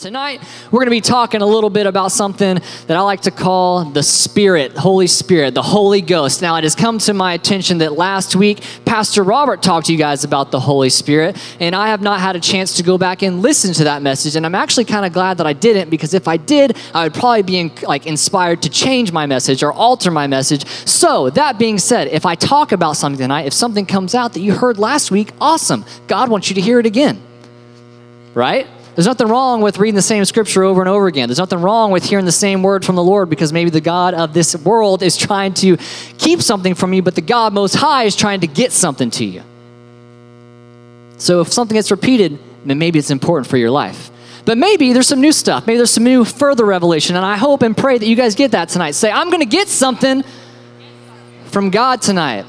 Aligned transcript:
Tonight, 0.00 0.40
we're 0.70 0.78
going 0.78 0.86
to 0.86 0.90
be 0.92 1.02
talking 1.02 1.42
a 1.42 1.46
little 1.46 1.68
bit 1.68 1.86
about 1.86 2.10
something 2.10 2.58
that 2.86 2.96
I 2.96 3.02
like 3.02 3.20
to 3.22 3.30
call 3.30 3.84
the 3.84 4.02
Spirit, 4.02 4.72
Holy 4.74 5.06
Spirit, 5.06 5.52
the 5.52 5.60
Holy 5.60 6.00
Ghost. 6.00 6.40
Now, 6.40 6.56
it 6.56 6.64
has 6.64 6.74
come 6.74 6.96
to 7.00 7.12
my 7.12 7.34
attention 7.34 7.76
that 7.78 7.92
last 7.92 8.34
week, 8.34 8.64
Pastor 8.86 9.22
Robert 9.22 9.62
talked 9.62 9.88
to 9.88 9.92
you 9.92 9.98
guys 9.98 10.24
about 10.24 10.52
the 10.52 10.60
Holy 10.60 10.88
Spirit, 10.88 11.36
and 11.60 11.76
I 11.76 11.88
have 11.88 12.00
not 12.00 12.18
had 12.18 12.34
a 12.34 12.40
chance 12.40 12.78
to 12.78 12.82
go 12.82 12.96
back 12.96 13.20
and 13.20 13.42
listen 13.42 13.74
to 13.74 13.84
that 13.84 14.00
message. 14.00 14.36
And 14.36 14.46
I'm 14.46 14.54
actually 14.54 14.86
kind 14.86 15.04
of 15.04 15.12
glad 15.12 15.36
that 15.36 15.46
I 15.46 15.52
didn't 15.52 15.90
because 15.90 16.14
if 16.14 16.26
I 16.26 16.38
did, 16.38 16.78
I 16.94 17.04
would 17.04 17.12
probably 17.12 17.42
be 17.42 17.58
in, 17.58 17.70
like 17.82 18.06
inspired 18.06 18.62
to 18.62 18.70
change 18.70 19.12
my 19.12 19.26
message 19.26 19.62
or 19.62 19.70
alter 19.70 20.10
my 20.10 20.26
message. 20.26 20.66
So, 20.66 21.28
that 21.28 21.58
being 21.58 21.76
said, 21.76 22.08
if 22.08 22.24
I 22.24 22.36
talk 22.36 22.72
about 22.72 22.96
something 22.96 23.18
tonight, 23.18 23.44
if 23.44 23.52
something 23.52 23.84
comes 23.84 24.14
out 24.14 24.32
that 24.32 24.40
you 24.40 24.54
heard 24.54 24.78
last 24.78 25.10
week, 25.10 25.32
awesome. 25.42 25.84
God 26.08 26.30
wants 26.30 26.48
you 26.48 26.54
to 26.54 26.62
hear 26.62 26.80
it 26.80 26.86
again. 26.86 27.20
Right? 28.32 28.66
There's 29.00 29.06
nothing 29.06 29.28
wrong 29.28 29.62
with 29.62 29.78
reading 29.78 29.94
the 29.94 30.02
same 30.02 30.26
scripture 30.26 30.62
over 30.62 30.82
and 30.82 30.88
over 30.90 31.06
again. 31.06 31.26
There's 31.26 31.38
nothing 31.38 31.62
wrong 31.62 31.90
with 31.90 32.04
hearing 32.04 32.26
the 32.26 32.32
same 32.32 32.62
word 32.62 32.84
from 32.84 32.96
the 32.96 33.02
Lord 33.02 33.30
because 33.30 33.50
maybe 33.50 33.70
the 33.70 33.80
God 33.80 34.12
of 34.12 34.34
this 34.34 34.54
world 34.54 35.02
is 35.02 35.16
trying 35.16 35.54
to 35.54 35.78
keep 36.18 36.42
something 36.42 36.74
from 36.74 36.92
you, 36.92 37.00
but 37.00 37.14
the 37.14 37.22
God 37.22 37.54
Most 37.54 37.76
High 37.76 38.04
is 38.04 38.14
trying 38.14 38.40
to 38.40 38.46
get 38.46 38.72
something 38.72 39.10
to 39.12 39.24
you. 39.24 39.42
So 41.16 41.40
if 41.40 41.50
something 41.50 41.76
gets 41.76 41.90
repeated, 41.90 42.38
then 42.66 42.78
maybe 42.78 42.98
it's 42.98 43.10
important 43.10 43.46
for 43.48 43.56
your 43.56 43.70
life. 43.70 44.10
But 44.44 44.58
maybe 44.58 44.92
there's 44.92 45.08
some 45.08 45.22
new 45.22 45.32
stuff. 45.32 45.66
Maybe 45.66 45.78
there's 45.78 45.92
some 45.92 46.04
new 46.04 46.22
further 46.22 46.66
revelation. 46.66 47.16
And 47.16 47.24
I 47.24 47.38
hope 47.38 47.62
and 47.62 47.74
pray 47.74 47.96
that 47.96 48.06
you 48.06 48.16
guys 48.16 48.34
get 48.34 48.50
that 48.50 48.68
tonight. 48.68 48.90
Say, 48.90 49.10
I'm 49.10 49.30
going 49.30 49.40
to 49.40 49.46
get 49.46 49.68
something 49.68 50.22
from 51.46 51.70
God 51.70 52.02
tonight. 52.02 52.44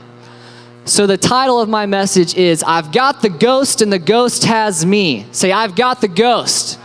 So, 0.85 1.05
the 1.05 1.17
title 1.17 1.61
of 1.61 1.69
my 1.69 1.85
message 1.85 2.35
is 2.35 2.63
I've 2.63 2.91
got 2.91 3.21
the 3.21 3.29
ghost 3.29 3.83
and 3.83 3.93
the 3.93 3.99
ghost 3.99 4.45
has 4.45 4.83
me. 4.83 5.27
Say, 5.31 5.51
I've 5.51 5.75
got 5.75 6.01
the 6.01 6.07
ghost. 6.07 6.79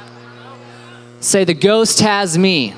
Say, 1.20 1.44
the 1.44 1.54
ghost 1.54 2.00
has 2.00 2.36
me. 2.36 2.74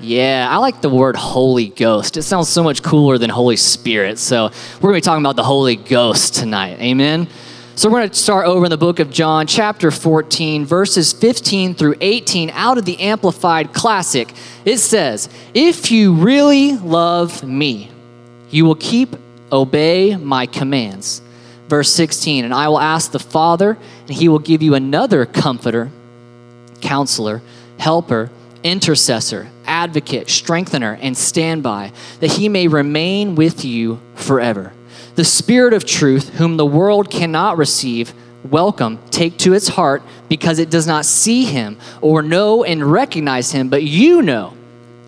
Yeah, 0.00 0.46
I 0.48 0.58
like 0.58 0.80
the 0.80 0.90
word 0.90 1.16
Holy 1.16 1.70
Ghost. 1.70 2.16
It 2.16 2.22
sounds 2.22 2.48
so 2.48 2.62
much 2.62 2.84
cooler 2.84 3.18
than 3.18 3.30
Holy 3.30 3.56
Spirit. 3.56 4.16
So, 4.18 4.44
we're 4.76 4.92
going 4.92 4.94
to 4.94 4.98
be 4.98 5.00
talking 5.00 5.22
about 5.24 5.34
the 5.34 5.42
Holy 5.42 5.74
Ghost 5.74 6.36
tonight. 6.36 6.78
Amen. 6.78 7.26
So, 7.74 7.90
we're 7.90 7.98
going 7.98 8.10
to 8.10 8.14
start 8.14 8.46
over 8.46 8.66
in 8.66 8.70
the 8.70 8.78
book 8.78 9.00
of 9.00 9.10
John, 9.10 9.48
chapter 9.48 9.90
14, 9.90 10.64
verses 10.64 11.12
15 11.12 11.74
through 11.74 11.96
18, 12.00 12.50
out 12.50 12.78
of 12.78 12.84
the 12.84 13.00
Amplified 13.00 13.72
Classic. 13.72 14.32
It 14.64 14.78
says, 14.78 15.28
If 15.52 15.90
you 15.90 16.14
really 16.14 16.76
love 16.76 17.42
me, 17.42 17.90
you 18.50 18.64
will 18.64 18.76
keep 18.76 19.16
Obey 19.50 20.16
my 20.16 20.46
commands. 20.46 21.22
Verse 21.68 21.92
16, 21.92 22.44
and 22.44 22.54
I 22.54 22.68
will 22.68 22.80
ask 22.80 23.10
the 23.10 23.18
Father, 23.18 23.76
and 24.06 24.16
he 24.16 24.28
will 24.28 24.38
give 24.38 24.62
you 24.62 24.74
another 24.74 25.26
comforter, 25.26 25.90
counselor, 26.80 27.42
helper, 27.78 28.30
intercessor, 28.62 29.48
advocate, 29.66 30.30
strengthener, 30.30 30.98
and 31.00 31.16
standby, 31.16 31.92
that 32.20 32.32
he 32.32 32.48
may 32.48 32.68
remain 32.68 33.34
with 33.34 33.64
you 33.64 34.00
forever. 34.14 34.72
The 35.14 35.24
Spirit 35.24 35.74
of 35.74 35.84
truth, 35.84 36.30
whom 36.34 36.56
the 36.56 36.66
world 36.66 37.10
cannot 37.10 37.58
receive, 37.58 38.14
welcome, 38.48 38.98
take 39.10 39.36
to 39.38 39.52
its 39.52 39.68
heart, 39.68 40.02
because 40.28 40.58
it 40.58 40.70
does 40.70 40.86
not 40.86 41.04
see 41.04 41.44
him 41.44 41.78
or 42.00 42.22
know 42.22 42.64
and 42.64 42.90
recognize 42.90 43.52
him, 43.52 43.68
but 43.68 43.82
you 43.82 44.22
know 44.22 44.54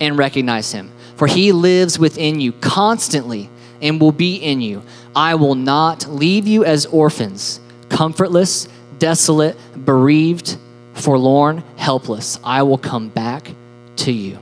and 0.01 0.19
recognize 0.19 0.73
him, 0.73 0.91
for 1.17 1.27
he 1.27 1.53
lives 1.53 1.99
within 1.99 2.41
you 2.41 2.53
constantly 2.53 3.49
and 3.83 4.01
will 4.01 4.13
be 4.13 4.37
in 4.37 4.61
you. 4.61 4.83
I 5.15 5.35
will 5.35 5.55
not 5.55 6.07
leave 6.09 6.47
you 6.47 6.65
as 6.65 6.87
orphans, 6.87 7.61
comfortless, 7.89 8.69
desolate, 8.99 9.57
bereaved, 9.85 10.57
forlorn, 10.95 11.65
helpless. 11.77 12.39
I 12.45 12.63
will 12.63 12.79
come 12.79 13.09
back 13.09 13.55
to 13.97 14.13
you. 14.13 14.39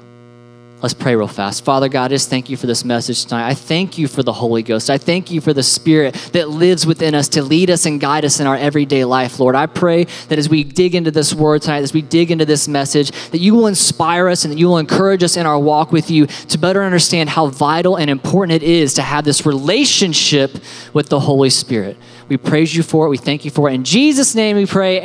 Let's 0.81 0.95
pray 0.95 1.17
real 1.17 1.27
fast. 1.27 1.65
Father 1.65 1.89
God, 1.89 2.05
I 2.05 2.15
just 2.15 2.31
thank 2.31 2.49
you 2.49 2.57
for 2.57 2.69
this 2.69 2.85
message 2.85 3.25
tonight. 3.25 3.49
I 3.49 3.55
thank 3.55 3.99
you 3.99 4.07
for 4.07 4.23
the 4.23 4.33
Holy 4.33 4.63
Ghost. 4.63 4.91
I 4.91 4.97
thank 4.97 5.29
you 5.29 5.41
for 5.41 5.53
the 5.53 5.63
Spirit 5.65 6.15
that 6.35 6.51
lives 6.51 6.87
within 6.87 7.17
us 7.17 7.29
to 7.31 7.43
lead 7.43 7.69
us 7.69 7.85
and 7.85 8.01
guide 8.01 8.25
us 8.25 8.39
in 8.39 8.47
our 8.47 8.55
everyday 8.55 9.05
life, 9.05 9.41
Lord. 9.41 9.57
I 9.57 9.67
pray 9.67 10.05
that 10.29 10.39
as 10.39 10.49
we 10.49 10.63
dig 10.63 10.95
into 10.95 11.11
this 11.11 11.35
word 11.35 11.63
tonight, 11.63 11.83
as 11.83 11.93
we 11.93 12.01
dig 12.01 12.31
into 12.31 12.45
this 12.45 12.69
message, 12.69 13.11
that 13.31 13.41
you 13.41 13.57
will 13.57 13.67
inspire 13.67 14.29
us 14.29 14.45
and 14.45 14.53
that 14.53 14.59
you 14.59 14.69
will 14.69 14.79
encourage 14.79 15.25
us 15.25 15.37
in 15.37 15.47
our 15.47 15.59
walk 15.59 15.91
with 15.91 16.13
you 16.13 16.27
to 16.27 16.59
better 16.59 16.85
understand 16.85 17.31
how 17.31 17.49
vital 17.49 17.97
and 17.97 18.09
important 18.09 18.63
it 18.63 18.65
is 18.65 18.95
to 18.95 19.03
have 19.03 19.25
this 19.25 19.45
relationship 19.45 20.59
with 20.93 21.09
the 21.09 21.19
Holy 21.19 21.51
Spirit. 21.51 21.97
We 22.29 22.37
praise 22.37 22.77
you 22.77 22.85
for 22.85 23.07
it. 23.07 23.09
We 23.09 23.17
thank 23.17 23.45
you 23.45 23.51
for 23.51 23.69
it. 23.69 23.75
In 23.75 23.83
Jesus' 23.83 24.37
name 24.37 24.55
we 24.55 24.67
pray. 24.67 25.01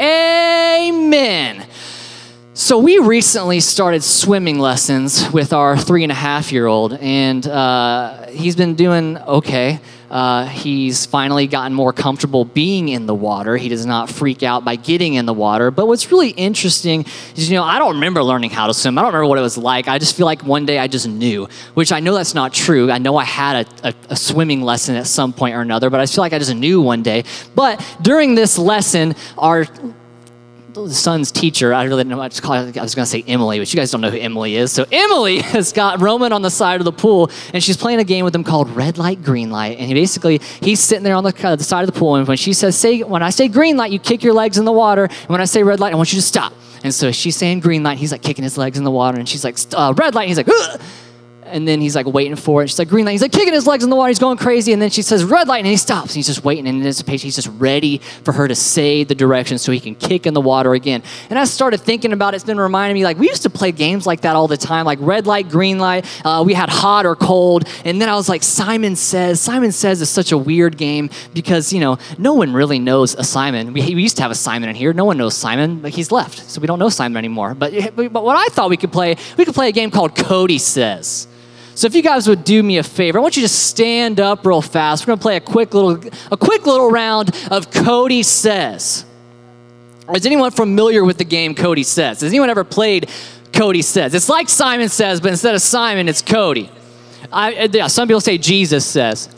Amen. 0.88 1.66
So, 2.56 2.78
we 2.78 3.00
recently 3.00 3.60
started 3.62 4.04
swimming 4.04 4.60
lessons 4.60 5.28
with 5.32 5.54
our 5.54 5.76
three 5.76 6.04
and 6.04 6.12
a 6.12 6.16
half 6.16 6.52
year 6.52 6.68
old, 6.68 6.94
and 6.94 7.48
uh, 7.48 8.28
he's 8.28 8.56
been 8.56 8.76
doing 8.76 9.18
okay. 9.18 9.80
Uh, 10.12 10.46
he's 10.46 11.08
finally 11.08 11.48
gotten 11.48 11.74
more 11.74 11.92
comfortable 11.92 12.46
being 12.46 12.90
in 12.90 13.08
the 13.08 13.16
water. 13.16 13.58
He 13.58 13.70
does 13.70 13.88
not 13.88 14.08
freak 14.08 14.44
out 14.44 14.64
by 14.64 14.76
getting 14.76 15.16
in 15.16 15.26
the 15.26 15.34
water. 15.34 15.72
But 15.72 15.88
what's 15.88 16.12
really 16.12 16.30
interesting 16.30 17.08
is, 17.36 17.50
you 17.50 17.56
know, 17.58 17.64
I 17.64 17.80
don't 17.80 17.96
remember 17.96 18.24
learning 18.24 18.52
how 18.52 18.68
to 18.68 18.74
swim. 18.76 19.00
I 19.00 19.02
don't 19.02 19.08
remember 19.08 19.30
what 19.30 19.40
it 19.40 19.42
was 19.42 19.58
like. 19.58 19.88
I 19.88 19.98
just 19.98 20.16
feel 20.16 20.28
like 20.28 20.44
one 20.44 20.68
day 20.68 20.78
I 20.78 20.86
just 20.86 21.08
knew, 21.08 21.48
which 21.74 21.92
I 21.92 22.02
know 22.02 22.14
that's 22.14 22.36
not 22.36 22.54
true. 22.54 22.92
I 22.92 23.00
know 23.00 23.18
I 23.18 23.24
had 23.24 23.66
a, 23.66 23.88
a, 23.88 23.94
a 24.10 24.16
swimming 24.16 24.62
lesson 24.62 24.96
at 24.96 25.08
some 25.08 25.34
point 25.34 25.56
or 25.56 25.62
another, 25.62 25.90
but 25.90 26.00
I 26.00 26.06
feel 26.06 26.22
like 26.22 26.34
I 26.34 26.38
just 26.38 26.54
knew 26.54 26.84
one 26.84 27.02
day. 27.02 27.24
But 27.56 27.84
during 28.04 28.36
this 28.36 28.60
lesson, 28.60 29.16
our 29.40 29.66
the 30.74 30.94
son's 30.94 31.32
teacher, 31.32 31.74
I 31.74 31.84
really 31.84 32.00
didn't 32.00 32.12
know 32.12 32.18
what 32.18 32.32
to 32.32 32.42
call 32.42 32.56
her. 32.56 32.62
I 32.62 32.82
was 32.82 32.96
going 32.96 33.06
to 33.06 33.10
say 33.10 33.24
Emily, 33.28 33.60
but 33.60 33.72
you 33.72 33.78
guys 33.78 33.92
don't 33.92 34.02
know 34.02 34.10
who 34.10 34.18
Emily 34.18 34.56
is. 34.56 34.72
So 34.72 34.86
Emily 34.92 35.40
has 35.42 35.72
got 35.72 36.02
Roman 36.02 36.34
on 36.34 36.42
the 36.42 36.50
side 36.50 36.82
of 36.82 36.86
the 36.86 36.92
pool, 36.92 37.30
and 37.54 37.64
she's 37.64 37.78
playing 37.78 38.00
a 38.00 38.04
game 38.04 38.26
with 38.26 38.34
him 38.34 38.44
called 38.44 38.70
Red 38.72 38.98
Light, 38.98 39.24
Green 39.24 39.52
Light. 39.52 39.78
And 39.78 39.88
he 39.88 39.94
basically, 39.94 40.40
he's 40.62 40.80
sitting 40.80 41.04
there 41.04 41.16
on 41.16 41.24
the, 41.24 41.48
uh, 41.48 41.56
the 41.56 41.64
side 41.64 41.88
of 41.88 41.94
the 41.94 42.00
pool, 42.00 42.16
and 42.16 42.28
when 42.28 42.38
she 42.38 42.54
says, 42.54 42.78
say, 42.78 43.04
when 43.04 43.22
I 43.22 43.30
say 43.30 43.48
green 43.48 43.78
light, 43.78 43.92
you 43.92 44.00
kick 44.00 44.24
your 44.24 44.34
legs 44.34 44.58
in 44.58 44.66
the 44.66 44.72
water, 44.72 45.06
and 45.06 45.30
when 45.30 45.42
I 45.42 45.46
say 45.46 45.64
red 45.64 45.80
light, 45.80 45.94
I 45.94 45.96
want 45.96 46.12
you 46.12 46.18
to 46.20 46.26
stop. 46.26 46.54
And 46.84 46.94
so 46.94 47.12
she's 47.12 47.36
saying 47.36 47.60
green 47.62 47.84
light, 47.84 47.98
he's 47.98 48.12
like 48.12 48.24
kicking 48.24 48.44
his 48.44 48.58
legs 48.58 48.78
in 48.78 48.84
the 48.84 48.92
water, 48.92 49.20
and 49.20 49.30
she's 49.30 49.44
like, 49.44 49.58
uh, 49.74 49.94
red 49.96 50.16
light, 50.16 50.28
he's 50.28 50.38
like, 50.38 50.50
Ugh! 50.50 50.82
And 51.54 51.68
then 51.68 51.80
he's 51.80 51.96
like 51.96 52.08
waiting 52.08 52.36
for 52.36 52.64
it. 52.64 52.68
She's 52.68 52.80
like, 52.80 52.90
green 52.90 53.06
light. 53.06 53.12
He's 53.12 53.22
like 53.22 53.32
kicking 53.32 53.54
his 53.54 53.68
legs 53.68 53.84
in 53.84 53.92
the 53.92 53.96
water. 53.96 54.10
He's 54.10 54.18
going 54.18 54.38
crazy. 54.38 54.74
And 54.74 54.82
then 54.82 54.90
she 54.90 55.04
says, 55.04 55.24
red 55.24 55.48
light. 55.48 55.60
And 55.60 55.68
he 55.68 55.78
stops. 55.78 56.10
And 56.10 56.16
he's 56.16 56.26
just 56.26 56.44
waiting 56.44 56.66
in 56.66 56.78
anticipation. 56.78 57.28
He's 57.28 57.36
just 57.36 57.50
ready 57.60 58.00
for 58.00 58.32
her 58.32 58.48
to 58.48 58.56
say 58.56 59.04
the 59.04 59.14
direction 59.14 59.60
so 59.60 59.72
he 59.72 59.80
can 59.80 59.94
kick 59.94 60.26
in 60.26 60.34
the 60.34 60.42
water 60.42 60.74
again. 60.74 61.04
And 61.30 61.38
I 61.38 61.46
started 61.46 61.80
thinking 61.80 62.12
about 62.12 62.34
it. 62.34 62.38
It's 62.38 62.44
been 62.44 62.60
reminding 62.60 62.96
me 62.96 63.04
like 63.04 63.20
we 63.20 63.28
used 63.30 63.44
to 63.44 63.52
play 63.52 63.72
games 63.72 64.08
like 64.08 64.22
that 64.22 64.36
all 64.36 64.48
the 64.48 64.58
time, 64.58 64.88
like 64.88 64.98
red 65.00 65.28
light, 65.28 65.48
green 65.48 65.78
light. 65.78 66.06
Uh, 66.26 66.44
we 66.44 66.56
had 66.56 66.70
hot 66.70 67.06
or 67.06 67.16
cold. 67.16 67.68
And 67.86 68.02
then 68.02 68.10
I 68.10 68.16
was 68.16 68.28
like, 68.28 68.42
Simon 68.42 68.96
Says. 68.96 69.40
Simon 69.40 69.72
Says 69.72 70.02
is 70.02 70.10
such 70.10 70.32
a 70.32 70.38
weird 70.38 70.76
game 70.76 71.12
because, 71.36 71.72
you 71.72 71.80
know, 71.80 72.00
no 72.18 72.34
one 72.34 72.52
really 72.52 72.80
knows 72.80 73.14
a 73.14 73.24
Simon. 73.24 73.74
We, 73.74 73.94
we 73.94 74.02
used 74.02 74.18
to 74.18 74.24
have 74.24 74.32
a 74.32 74.36
Simon 74.36 74.70
in 74.70 74.76
here. 74.76 74.92
No 74.92 75.06
one 75.06 75.20
knows 75.20 75.38
Simon, 75.38 75.84
he's 75.84 76.12
left. 76.12 76.50
So 76.50 76.60
we 76.62 76.66
don't 76.66 76.80
know 76.80 76.90
Simon 76.90 77.18
anymore. 77.18 77.54
But, 77.54 77.96
but 77.96 78.12
what 78.12 78.38
I 78.38 78.48
thought 78.48 78.72
we 78.72 78.78
could 78.78 78.92
play, 78.92 79.18
we 79.38 79.46
could 79.46 79.54
play 79.54 79.70
a 79.70 79.72
game 79.72 79.92
called 79.92 80.16
Cody 80.16 80.58
Says. 80.58 81.28
So 81.76 81.88
if 81.88 81.96
you 81.96 82.04
guys 82.04 82.28
would 82.28 82.44
do 82.44 82.62
me 82.62 82.78
a 82.78 82.84
favor, 82.84 83.18
I 83.18 83.22
want 83.22 83.36
you 83.36 83.44
to 83.44 83.50
stand 83.50 84.20
up 84.20 84.46
real 84.46 84.62
fast. 84.62 85.08
We're 85.08 85.16
to 85.16 85.22
play 85.22 85.38
a 85.38 85.42
quick 85.42 85.74
little 85.74 85.94
a 86.32 86.38
quick 86.38 86.66
little 86.66 86.90
round 86.90 87.32
of 87.50 87.72
Cody 87.72 88.24
Says. 88.24 89.06
Is 90.14 90.26
anyone 90.26 90.52
familiar 90.52 91.04
with 91.04 91.18
the 91.18 91.24
game 91.24 91.56
Cody 91.56 91.84
Says? 91.84 92.22
Has 92.22 92.32
anyone 92.32 92.50
ever 92.50 92.64
played 92.64 93.10
Cody 93.54 93.82
Says? 93.82 94.14
It's 94.14 94.30
like 94.30 94.50
Simon 94.50 94.90
Says, 94.90 95.22
but 95.22 95.32
instead 95.32 95.56
of 95.56 95.62
Simon, 95.62 96.08
it's 96.08 96.22
Cody. 96.22 96.70
I, 97.32 97.56
uh, 97.56 97.68
yeah, 97.72 97.88
some 97.88 98.08
people 98.08 98.22
say 98.22 98.38
Jesus 98.38 98.86
Says. 98.86 99.34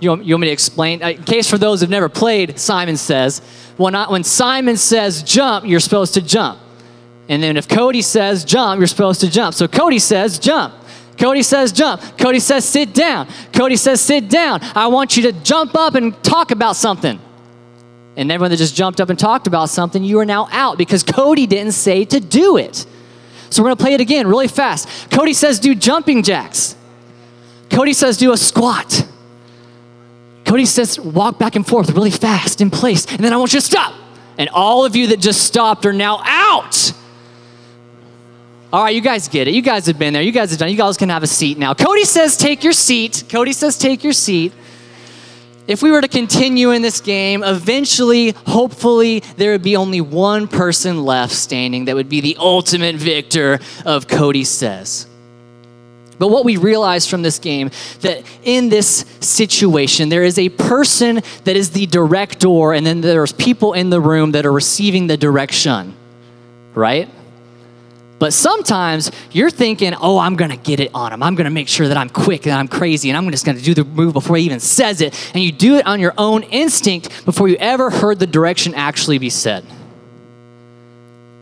You 0.00 0.10
want, 0.10 0.24
you 0.24 0.34
want 0.34 0.40
me 0.40 0.46
to 0.48 0.52
explain? 0.52 1.02
Uh, 1.02 1.10
in 1.10 1.22
case 1.22 1.48
for 1.48 1.58
those 1.58 1.80
who've 1.80 1.88
never 1.88 2.08
played 2.08 2.58
Simon 2.58 2.96
Says, 2.96 3.40
when, 3.76 3.94
I, 3.94 4.10
when 4.10 4.24
Simon 4.24 4.76
says 4.76 5.22
jump, 5.22 5.64
you're 5.64 5.80
supposed 5.80 6.14
to 6.14 6.22
jump. 6.22 6.58
And 7.28 7.42
then 7.42 7.56
if 7.56 7.68
Cody 7.68 8.02
says 8.02 8.44
jump, 8.44 8.78
you're 8.78 8.86
supposed 8.86 9.20
to 9.20 9.30
jump. 9.30 9.54
So 9.54 9.66
Cody 9.68 9.98
says 9.98 10.38
jump. 10.38 10.74
Cody 11.18 11.42
says 11.42 11.72
jump. 11.72 12.00
Cody 12.18 12.40
says 12.40 12.64
sit 12.64 12.94
down. 12.94 13.28
Cody 13.52 13.76
says 13.76 14.00
sit 14.00 14.28
down. 14.28 14.60
I 14.74 14.88
want 14.88 15.16
you 15.16 15.24
to 15.24 15.32
jump 15.32 15.74
up 15.74 15.94
and 15.94 16.20
talk 16.22 16.50
about 16.50 16.76
something. 16.76 17.20
And 18.16 18.30
everyone 18.30 18.50
that 18.50 18.56
just 18.56 18.74
jumped 18.74 19.00
up 19.00 19.08
and 19.08 19.18
talked 19.18 19.46
about 19.46 19.70
something, 19.70 20.02
you 20.02 20.18
are 20.18 20.24
now 20.24 20.48
out 20.50 20.78
because 20.78 21.02
Cody 21.02 21.46
didn't 21.46 21.72
say 21.72 22.04
to 22.06 22.20
do 22.20 22.56
it. 22.56 22.86
So 23.50 23.62
we're 23.62 23.68
gonna 23.68 23.76
play 23.76 23.94
it 23.94 24.00
again 24.00 24.26
really 24.26 24.48
fast. 24.48 25.10
Cody 25.10 25.32
says 25.32 25.58
do 25.58 25.74
jumping 25.74 26.22
jacks. 26.22 26.76
Cody 27.70 27.92
says 27.92 28.18
do 28.18 28.32
a 28.32 28.36
squat. 28.36 29.06
Cody 30.44 30.66
says 30.66 30.98
walk 30.98 31.38
back 31.38 31.56
and 31.56 31.66
forth 31.66 31.90
really 31.90 32.10
fast 32.10 32.60
in 32.60 32.70
place. 32.70 33.06
And 33.06 33.20
then 33.20 33.32
I 33.32 33.36
want 33.36 33.52
you 33.54 33.60
to 33.60 33.66
stop. 33.66 33.94
And 34.38 34.48
all 34.50 34.84
of 34.84 34.96
you 34.96 35.08
that 35.08 35.20
just 35.20 35.44
stopped 35.44 35.86
are 35.86 35.92
now 35.92 36.20
out. 36.24 36.92
All 38.72 38.82
right, 38.82 38.94
you 38.94 39.02
guys 39.02 39.28
get 39.28 39.48
it. 39.48 39.54
You 39.54 39.60
guys 39.60 39.84
have 39.84 39.98
been 39.98 40.14
there. 40.14 40.22
You 40.22 40.32
guys 40.32 40.48
have 40.50 40.58
done. 40.58 40.70
You 40.70 40.78
guys 40.78 40.96
can 40.96 41.10
have 41.10 41.22
a 41.22 41.26
seat 41.26 41.58
now. 41.58 41.74
Cody 41.74 42.04
says, 42.04 42.38
take 42.38 42.64
your 42.64 42.72
seat. 42.72 43.24
Cody 43.28 43.52
says, 43.52 43.76
take 43.76 44.02
your 44.02 44.14
seat. 44.14 44.52
if 45.68 45.82
we 45.82 45.90
were 45.90 46.00
to 46.00 46.08
continue 46.08 46.70
in 46.70 46.80
this 46.80 47.02
game, 47.02 47.42
eventually, 47.44 48.30
hopefully, 48.30 49.20
there 49.36 49.52
would 49.52 49.62
be 49.62 49.76
only 49.76 50.00
one 50.00 50.48
person 50.48 51.04
left 51.04 51.34
standing 51.34 51.84
that 51.84 51.94
would 51.94 52.08
be 52.08 52.22
the 52.22 52.36
ultimate 52.38 52.96
victor 52.96 53.60
of 53.84 54.08
Cody 54.08 54.42
Says. 54.42 55.06
But 56.18 56.28
what 56.28 56.44
we 56.44 56.56
realize 56.56 57.06
from 57.06 57.20
this 57.20 57.38
game 57.38 57.70
that 58.00 58.22
in 58.42 58.68
this 58.68 59.04
situation 59.20 60.08
there 60.08 60.22
is 60.22 60.38
a 60.38 60.50
person 60.50 61.20
that 61.44 61.56
is 61.56 61.70
the 61.70 61.86
director 61.86 62.72
and 62.72 62.86
then 62.86 63.00
there's 63.00 63.32
people 63.32 63.72
in 63.72 63.90
the 63.90 64.00
room 64.00 64.32
that 64.32 64.46
are 64.46 64.52
receiving 64.52 65.08
the 65.08 65.16
direction. 65.16 65.94
Right? 66.74 67.08
But 68.22 68.32
sometimes 68.32 69.10
you're 69.32 69.50
thinking, 69.50 69.94
oh, 69.94 70.16
I'm 70.16 70.36
going 70.36 70.52
to 70.52 70.56
get 70.56 70.78
it 70.78 70.92
on 70.94 71.12
him. 71.12 71.24
I'm 71.24 71.34
going 71.34 71.46
to 71.46 71.50
make 71.50 71.66
sure 71.66 71.88
that 71.88 71.96
I'm 71.96 72.08
quick 72.08 72.46
and 72.46 72.54
I'm 72.54 72.68
crazy 72.68 73.10
and 73.10 73.16
I'm 73.16 73.28
just 73.32 73.44
going 73.44 73.58
to 73.58 73.64
do 73.64 73.74
the 73.74 73.82
move 73.82 74.12
before 74.12 74.36
he 74.36 74.44
even 74.44 74.60
says 74.60 75.00
it. 75.00 75.12
And 75.34 75.42
you 75.42 75.50
do 75.50 75.74
it 75.74 75.88
on 75.88 75.98
your 75.98 76.14
own 76.16 76.44
instinct 76.44 77.24
before 77.24 77.48
you 77.48 77.56
ever 77.56 77.90
heard 77.90 78.20
the 78.20 78.28
direction 78.28 78.74
actually 78.76 79.18
be 79.18 79.28
said. 79.28 79.66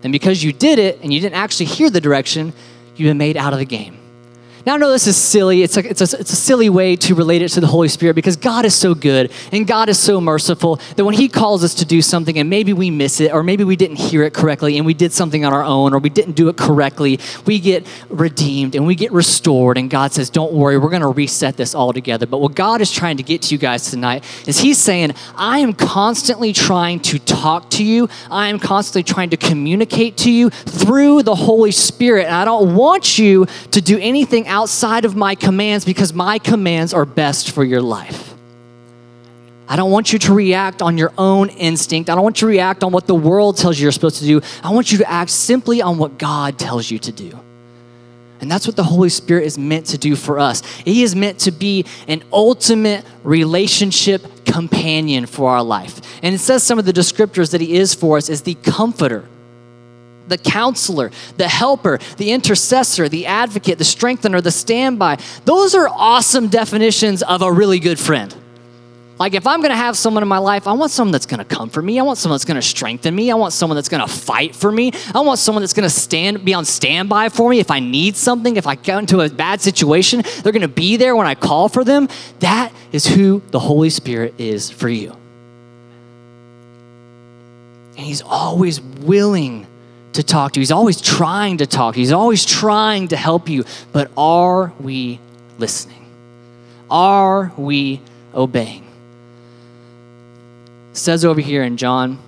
And 0.03 0.11
because 0.11 0.43
you 0.43 0.55
did 0.55 0.79
it 0.79 1.03
and 1.03 1.13
you 1.13 1.21
didn't 1.21 1.37
actually 1.37 1.67
hear 1.67 1.91
the 1.91 2.01
direction, 2.01 2.55
you've 2.97 3.11
been 3.11 3.19
made 3.19 3.37
out 3.37 3.53
of 3.53 3.59
the 3.59 3.67
game. 3.67 4.00
Now, 4.71 4.77
I 4.77 4.79
know 4.79 4.93
this 4.93 5.09
is 5.09 5.17
silly. 5.17 5.65
It's 5.65 5.77
a, 5.77 5.81
it's, 5.81 6.01
a, 6.01 6.21
it's 6.21 6.33
a 6.33 6.37
silly 6.37 6.71
way 6.71 6.95
to 6.95 7.17
relate 7.17 7.43
it 7.43 7.49
to 7.49 7.61
the 7.61 7.67
Holy 7.67 7.89
Spirit 7.89 8.15
because 8.15 8.37
God 8.37 8.65
is 8.65 8.73
so 8.73 8.95
good 8.95 9.33
and 9.51 9.67
God 9.67 9.89
is 9.89 9.99
so 9.99 10.21
merciful 10.21 10.77
that 10.95 11.05
when 11.05 11.17
He 11.17 11.29
calls 11.29 11.65
us 11.65 11.75
to 11.75 11.85
do 11.85 12.01
something 12.01 12.39
and 12.39 12.49
maybe 12.49 12.73
we 12.73 12.89
miss 12.89 13.21
it 13.21 13.33
or 13.33 13.43
maybe 13.43 13.65
we 13.65 13.75
didn't 13.75 13.97
hear 13.97 14.23
it 14.23 14.33
correctly 14.33 14.77
and 14.77 14.87
we 14.87 14.95
did 14.95 15.13
something 15.13 15.45
on 15.45 15.53
our 15.53 15.65
own 15.65 15.93
or 15.93 15.99
we 15.99 16.09
didn't 16.09 16.35
do 16.35 16.49
it 16.49 16.57
correctly, 16.57 17.19
we 17.47 17.59
get 17.59 17.85
redeemed 18.11 18.77
and 18.77 18.87
we 18.87 18.95
get 18.95 19.11
restored. 19.11 19.77
And 19.77 19.91
God 19.91 20.13
says, 20.13 20.31
Don't 20.31 20.53
worry, 20.53 20.79
we're 20.79 20.89
going 20.89 21.03
to 21.03 21.09
reset 21.09 21.57
this 21.57 21.75
all 21.75 21.93
together. 21.93 22.27
But 22.27 22.39
what 22.39 22.55
God 22.55 22.81
is 22.81 22.93
trying 22.93 23.17
to 23.17 23.25
get 23.25 23.43
to 23.43 23.55
you 23.57 23.59
guys 23.59 23.91
tonight 23.91 24.23
is 24.47 24.61
He's 24.61 24.79
saying, 24.79 25.17
I 25.35 25.59
am 25.59 25.73
constantly 25.73 26.53
trying 26.53 27.01
to 27.01 27.19
talk 27.19 27.71
to 27.71 27.83
you, 27.83 28.09
I 28.31 28.47
am 28.51 28.61
constantly 28.61 29.03
trying 29.03 29.31
to 29.31 29.37
communicate 29.37 30.17
to 30.19 30.31
you 30.31 30.51
through 30.51 31.25
the 31.25 31.35
Holy 31.35 31.73
Spirit. 31.73 32.27
And 32.27 32.37
I 32.37 32.45
don't 32.45 32.77
want 32.77 33.19
you 33.19 33.49
to 33.73 33.81
do 33.81 33.99
anything 33.99 34.47
outside 34.61 35.07
of 35.07 35.17
my 35.17 35.35
commands 35.35 35.87
because 35.87 36.13
my 36.13 36.39
commands 36.39 36.93
are 36.93 37.07
best 37.07 37.51
for 37.51 37.65
your 37.65 37.81
life. 37.81 38.35
I 39.67 39.77
don't 39.77 39.91
want 39.91 40.13
you 40.13 40.19
to 40.19 40.35
react 40.35 40.83
on 40.83 40.99
your 40.99 41.13
own 41.17 41.49
instinct. 41.49 42.11
I 42.11 42.15
don't 42.15 42.25
want 42.25 42.43
you 42.43 42.47
to 42.49 42.51
react 42.51 42.85
on 42.85 42.93
what 42.93 43.07
the 43.07 43.15
world 43.15 43.57
tells 43.57 43.79
you 43.79 43.85
you're 43.85 43.93
supposed 43.93 44.19
to 44.19 44.27
do. 44.27 44.43
I 44.63 44.71
want 44.73 44.93
you 44.93 44.99
to 44.99 45.11
act 45.11 45.31
simply 45.31 45.81
on 45.81 45.97
what 45.97 46.19
God 46.19 46.59
tells 46.59 46.91
you 46.91 46.99
to 46.99 47.13
do. 47.13 47.39
And 48.43 48.51
that's 48.51 48.67
what 48.67 48.77
the 48.77 48.85
Holy 48.85 49.09
Spirit 49.09 49.45
is 49.45 49.57
meant 49.57 49.87
to 49.87 49.99
do 49.99 50.15
for 50.15 50.39
us. 50.39 50.63
He 50.79 51.03
is 51.03 51.15
meant 51.15 51.39
to 51.41 51.53
be 51.53 51.87
an 52.07 52.23
ultimate 52.31 53.05
relationship 53.23 54.45
companion 54.45 55.25
for 55.25 55.51
our 55.51 55.63
life. 55.63 56.01
And 56.23 56.35
it 56.35 56.39
says 56.39 56.63
some 56.63 56.79
of 56.79 56.85
the 56.85 56.93
descriptors 56.93 57.53
that 57.53 57.63
He 57.63 57.77
is 57.77 57.95
for 57.95 58.19
us 58.19 58.29
is 58.29 58.43
the 58.43 58.57
comforter 58.57 59.27
the 60.31 60.39
counselor, 60.39 61.11
the 61.37 61.49
helper, 61.49 61.99
the 62.17 62.33
intercessor, 62.33 63.09
the 63.09 63.27
advocate, 63.27 63.77
the 63.77 63.85
strengthener, 63.85 64.41
the 64.41 64.51
standby. 64.51 65.19
Those 65.45 65.75
are 65.75 65.89
awesome 65.89 66.49
definitions 66.49 67.23
of 67.23 67.43
a 67.43 67.53
really 67.53 67.79
good 67.79 67.99
friend. 67.99 68.35
Like, 69.21 69.35
if 69.35 69.47
I'm 69.47 69.61
gonna 69.61 69.77
have 69.77 69.99
someone 69.99 70.23
in 70.23 70.31
my 70.31 70.39
life, 70.39 70.67
I 70.67 70.73
want 70.73 70.91
someone 70.91 71.13
that's 71.13 71.27
gonna 71.27 71.45
comfort 71.45 71.83
me. 71.83 72.01
I 72.01 72.03
want 72.03 72.17
someone 72.17 72.37
that's 72.37 72.47
gonna 72.47 72.63
strengthen 72.63 73.15
me. 73.15 73.31
I 73.31 73.35
want 73.35 73.53
someone 73.53 73.77
that's 73.77 73.91
gonna 73.91 74.09
fight 74.09 74.57
for 74.57 74.73
me. 74.73 74.93
I 75.15 75.21
want 75.21 75.39
someone 75.39 75.61
that's 75.61 75.75
gonna 75.75 75.91
stand, 75.91 76.43
be 76.43 76.55
on 76.55 76.65
standby 76.65 77.29
for 77.29 77.51
me 77.51 77.61
if 77.61 77.71
I 77.71 77.81
need 77.81 78.17
something. 78.17 78.57
If 78.57 78.67
I 78.67 78.77
get 78.77 78.99
into 78.99 79.21
a 79.21 79.29
bad 79.29 79.61
situation, 79.61 80.23
they're 80.43 80.55
gonna 80.55 80.69
be 80.69 80.97
there 80.97 81.15
when 81.15 81.27
I 81.27 81.35
call 81.35 81.69
for 81.69 81.85
them. 81.85 82.09
That 82.39 82.73
is 82.93 83.07
who 83.07 83.43
the 83.51 83.59
Holy 83.59 83.91
Spirit 83.91 84.37
is 84.39 84.71
for 84.71 84.89
you. 84.89 85.15
And 87.99 88.07
He's 88.07 88.23
always 88.23 88.81
willing 88.81 89.67
to 90.13 90.23
talk 90.23 90.53
to 90.53 90.61
you. 90.61 90.63
He's 90.63 90.73
always 90.73 91.01
trying 91.01 91.59
to 91.59 91.67
talk. 91.67 91.95
He's 91.95 92.13
always 92.13 92.45
trying 92.45 93.09
to 93.09 93.17
help 93.17 93.49
you. 93.49 93.65
But 93.93 94.11
are 94.17 94.73
we 94.81 95.21
listening? 95.59 96.07
Are 96.91 97.53
we 97.57 98.01
obeying? 98.35 98.87
It 100.91 100.97
says 100.97 101.25
over 101.25 101.41
here 101.41 101.63
in 101.63 101.77
John 101.77 102.19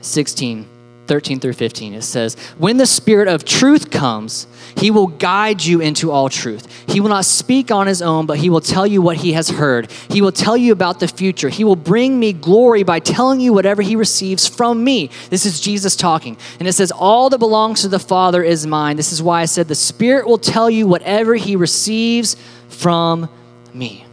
16, 0.00 0.66
13 1.06 1.40
through 1.40 1.52
15, 1.54 1.94
it 1.94 2.02
says, 2.02 2.34
When 2.58 2.76
the 2.76 2.86
Spirit 2.86 3.28
of 3.28 3.44
truth 3.44 3.90
comes, 3.90 4.46
he 4.76 4.90
will 4.90 5.06
guide 5.06 5.64
you 5.64 5.80
into 5.80 6.10
all 6.10 6.28
truth. 6.28 6.84
He 6.88 7.00
will 7.00 7.08
not 7.08 7.24
speak 7.24 7.70
on 7.70 7.86
his 7.86 8.02
own, 8.02 8.26
but 8.26 8.38
he 8.38 8.50
will 8.50 8.60
tell 8.60 8.86
you 8.86 9.02
what 9.02 9.18
he 9.18 9.32
has 9.32 9.50
heard. 9.50 9.90
He 10.08 10.22
will 10.22 10.32
tell 10.32 10.56
you 10.56 10.72
about 10.72 11.00
the 11.00 11.08
future. 11.08 11.48
He 11.48 11.64
will 11.64 11.76
bring 11.76 12.18
me 12.18 12.32
glory 12.32 12.82
by 12.82 13.00
telling 13.00 13.40
you 13.40 13.52
whatever 13.52 13.82
he 13.82 13.96
receives 13.96 14.46
from 14.46 14.82
me. 14.82 15.10
This 15.30 15.46
is 15.46 15.60
Jesus 15.60 15.96
talking. 15.96 16.36
And 16.58 16.66
it 16.66 16.72
says, 16.72 16.92
All 16.92 17.30
that 17.30 17.38
belongs 17.38 17.82
to 17.82 17.88
the 17.88 17.98
Father 17.98 18.42
is 18.42 18.66
mine. 18.66 18.96
This 18.96 19.12
is 19.12 19.22
why 19.22 19.42
I 19.42 19.46
said, 19.46 19.68
The 19.68 19.74
Spirit 19.74 20.26
will 20.26 20.38
tell 20.38 20.70
you 20.70 20.86
whatever 20.86 21.34
he 21.34 21.56
receives 21.56 22.36
from 22.68 23.28
me. 23.74 24.05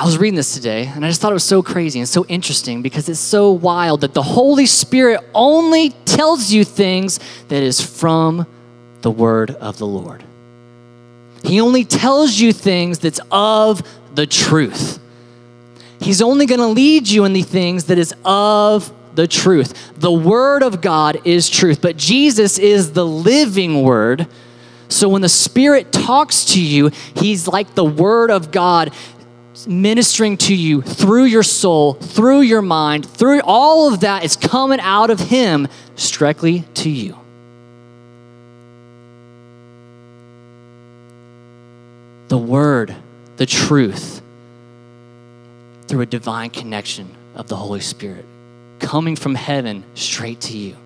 I 0.00 0.04
was 0.06 0.16
reading 0.16 0.36
this 0.36 0.54
today 0.54 0.86
and 0.86 1.04
I 1.04 1.08
just 1.10 1.20
thought 1.20 1.30
it 1.30 1.34
was 1.34 1.44
so 1.44 1.62
crazy 1.62 1.98
and 1.98 2.08
so 2.08 2.24
interesting 2.24 2.80
because 2.80 3.06
it's 3.10 3.20
so 3.20 3.52
wild 3.52 4.00
that 4.00 4.14
the 4.14 4.22
Holy 4.22 4.64
Spirit 4.64 5.20
only 5.34 5.90
tells 6.06 6.50
you 6.50 6.64
things 6.64 7.20
that 7.48 7.62
is 7.62 7.82
from 7.82 8.46
the 9.02 9.10
word 9.10 9.50
of 9.50 9.76
the 9.76 9.86
Lord. 9.86 10.24
He 11.44 11.60
only 11.60 11.84
tells 11.84 12.40
you 12.40 12.50
things 12.50 13.00
that's 13.00 13.20
of 13.30 13.82
the 14.14 14.26
truth. 14.26 14.98
He's 16.00 16.22
only 16.22 16.46
going 16.46 16.60
to 16.60 16.68
lead 16.68 17.06
you 17.06 17.26
in 17.26 17.34
the 17.34 17.42
things 17.42 17.84
that 17.84 17.98
is 17.98 18.14
of 18.24 18.90
the 19.14 19.28
truth. 19.28 19.92
The 19.98 20.10
word 20.10 20.62
of 20.62 20.80
God 20.80 21.20
is 21.26 21.50
truth, 21.50 21.82
but 21.82 21.98
Jesus 21.98 22.58
is 22.58 22.94
the 22.94 23.04
living 23.04 23.82
word. 23.82 24.28
So 24.88 25.08
when 25.08 25.22
the 25.22 25.28
Spirit 25.28 25.92
talks 25.92 26.46
to 26.46 26.60
you, 26.60 26.90
He's 27.14 27.46
like 27.46 27.76
the 27.76 27.84
Word 27.84 28.28
of 28.30 28.50
God 28.50 28.92
ministering 29.66 30.36
to 30.38 30.54
you 30.54 30.82
through 30.82 31.24
your 31.24 31.42
soul, 31.42 31.94
through 31.94 32.40
your 32.40 32.62
mind, 32.62 33.06
through 33.06 33.40
all 33.42 33.92
of 33.92 34.00
that 34.00 34.24
is 34.24 34.36
coming 34.36 34.80
out 34.80 35.10
of 35.10 35.20
Him 35.20 35.68
directly 35.96 36.64
to 36.74 36.90
you. 36.90 37.16
The 42.28 42.38
Word, 42.38 42.94
the 43.36 43.46
truth, 43.46 44.22
through 45.88 46.02
a 46.02 46.06
divine 46.06 46.50
connection 46.50 47.08
of 47.34 47.48
the 47.48 47.56
Holy 47.56 47.80
Spirit 47.80 48.24
coming 48.78 49.16
from 49.16 49.34
heaven 49.34 49.84
straight 49.94 50.40
to 50.40 50.56
you. 50.56 50.76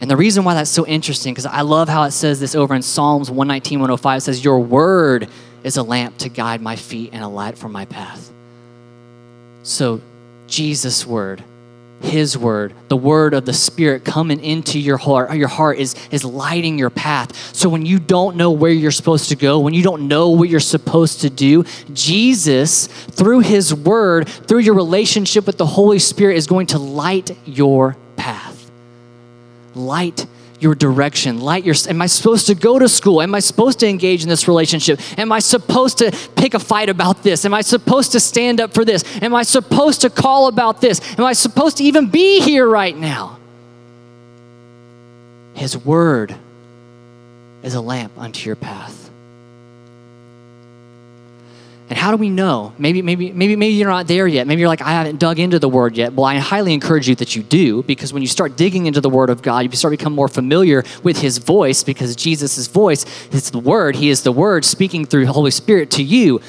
And 0.00 0.10
the 0.10 0.16
reason 0.16 0.44
why 0.44 0.54
that's 0.54 0.70
so 0.70 0.84
interesting, 0.86 1.32
because 1.32 1.46
I 1.46 1.60
love 1.60 1.88
how 1.88 2.02
it 2.04 2.10
says 2.10 2.40
this 2.40 2.54
over 2.54 2.74
in 2.74 2.82
Psalms 2.82 3.30
119, 3.30 3.78
105, 3.78 4.18
it 4.18 4.20
says, 4.22 4.44
Your 4.44 4.58
word 4.58 5.28
is 5.64 5.76
a 5.76 5.82
lamp 5.82 6.18
to 6.18 6.28
guide 6.28 6.60
my 6.60 6.76
feet 6.76 7.10
and 7.12 7.22
a 7.22 7.28
light 7.28 7.56
for 7.56 7.68
my 7.68 7.84
path. 7.84 8.30
So, 9.62 10.00
Jesus' 10.46 11.06
word, 11.06 11.42
his 12.02 12.36
word, 12.36 12.74
the 12.88 12.96
word 12.96 13.32
of 13.32 13.46
the 13.46 13.52
Spirit 13.52 14.04
coming 14.04 14.40
into 14.40 14.78
your 14.78 14.96
heart, 14.96 15.34
your 15.36 15.48
heart 15.48 15.78
is, 15.78 15.94
is 16.10 16.24
lighting 16.24 16.78
your 16.78 16.90
path. 16.90 17.54
So 17.54 17.68
when 17.68 17.86
you 17.86 17.98
don't 17.98 18.36
know 18.36 18.50
where 18.50 18.72
you're 18.72 18.90
supposed 18.90 19.28
to 19.28 19.36
go, 19.36 19.60
when 19.60 19.72
you 19.72 19.82
don't 19.82 20.08
know 20.08 20.30
what 20.30 20.48
you're 20.48 20.60
supposed 20.60 21.20
to 21.22 21.30
do, 21.30 21.64
Jesus, 21.92 22.86
through 22.86 23.40
his 23.40 23.72
word, 23.72 24.28
through 24.28 24.60
your 24.60 24.74
relationship 24.74 25.46
with 25.46 25.58
the 25.58 25.66
Holy 25.66 25.98
Spirit, 25.98 26.36
is 26.36 26.46
going 26.46 26.66
to 26.68 26.78
light 26.78 27.36
your 27.46 27.96
path. 28.16 28.70
Light 29.74 30.26
your 30.62 30.74
direction, 30.74 31.40
light 31.40 31.64
your. 31.64 31.74
Am 31.88 32.00
I 32.00 32.06
supposed 32.06 32.46
to 32.46 32.54
go 32.54 32.78
to 32.78 32.88
school? 32.88 33.20
Am 33.20 33.34
I 33.34 33.40
supposed 33.40 33.80
to 33.80 33.88
engage 33.88 34.22
in 34.22 34.28
this 34.28 34.46
relationship? 34.46 35.00
Am 35.18 35.32
I 35.32 35.40
supposed 35.40 35.98
to 35.98 36.16
pick 36.36 36.54
a 36.54 36.58
fight 36.58 36.88
about 36.88 37.22
this? 37.22 37.44
Am 37.44 37.52
I 37.52 37.62
supposed 37.62 38.12
to 38.12 38.20
stand 38.20 38.60
up 38.60 38.72
for 38.72 38.84
this? 38.84 39.04
Am 39.22 39.34
I 39.34 39.42
supposed 39.42 40.02
to 40.02 40.10
call 40.10 40.48
about 40.48 40.80
this? 40.80 41.00
Am 41.18 41.24
I 41.24 41.32
supposed 41.32 41.78
to 41.78 41.84
even 41.84 42.08
be 42.08 42.40
here 42.40 42.68
right 42.68 42.96
now? 42.96 43.38
His 45.54 45.76
word 45.76 46.34
is 47.62 47.74
a 47.74 47.80
lamp 47.80 48.12
unto 48.16 48.46
your 48.46 48.56
path. 48.56 49.10
And 51.92 51.98
how 51.98 52.10
do 52.10 52.16
we 52.16 52.30
know? 52.30 52.72
Maybe, 52.78 53.02
maybe, 53.02 53.32
maybe, 53.32 53.54
maybe 53.54 53.74
you're 53.74 53.90
not 53.90 54.06
there 54.06 54.26
yet. 54.26 54.46
Maybe 54.46 54.60
you're 54.60 54.68
like, 54.68 54.80
I 54.80 54.92
haven't 54.92 55.18
dug 55.18 55.38
into 55.38 55.58
the 55.58 55.68
word 55.68 55.94
yet. 55.94 56.14
Well, 56.14 56.24
I 56.24 56.38
highly 56.38 56.72
encourage 56.72 57.06
you 57.06 57.14
that 57.16 57.36
you 57.36 57.42
do, 57.42 57.82
because 57.82 58.14
when 58.14 58.22
you 58.22 58.28
start 58.28 58.56
digging 58.56 58.86
into 58.86 59.02
the 59.02 59.10
word 59.10 59.28
of 59.28 59.42
God, 59.42 59.70
you 59.70 59.70
start 59.72 59.92
to 59.92 59.98
become 59.98 60.14
more 60.14 60.26
familiar 60.26 60.84
with 61.02 61.20
his 61.20 61.36
voice, 61.36 61.84
because 61.84 62.16
Jesus' 62.16 62.66
voice 62.66 63.04
is 63.28 63.50
the 63.50 63.58
word. 63.58 63.94
He 63.94 64.08
is 64.08 64.22
the 64.22 64.32
word 64.32 64.64
speaking 64.64 65.04
through 65.04 65.26
the 65.26 65.32
Holy 65.34 65.50
Spirit 65.50 65.90
to 65.90 66.02
you. 66.02 66.40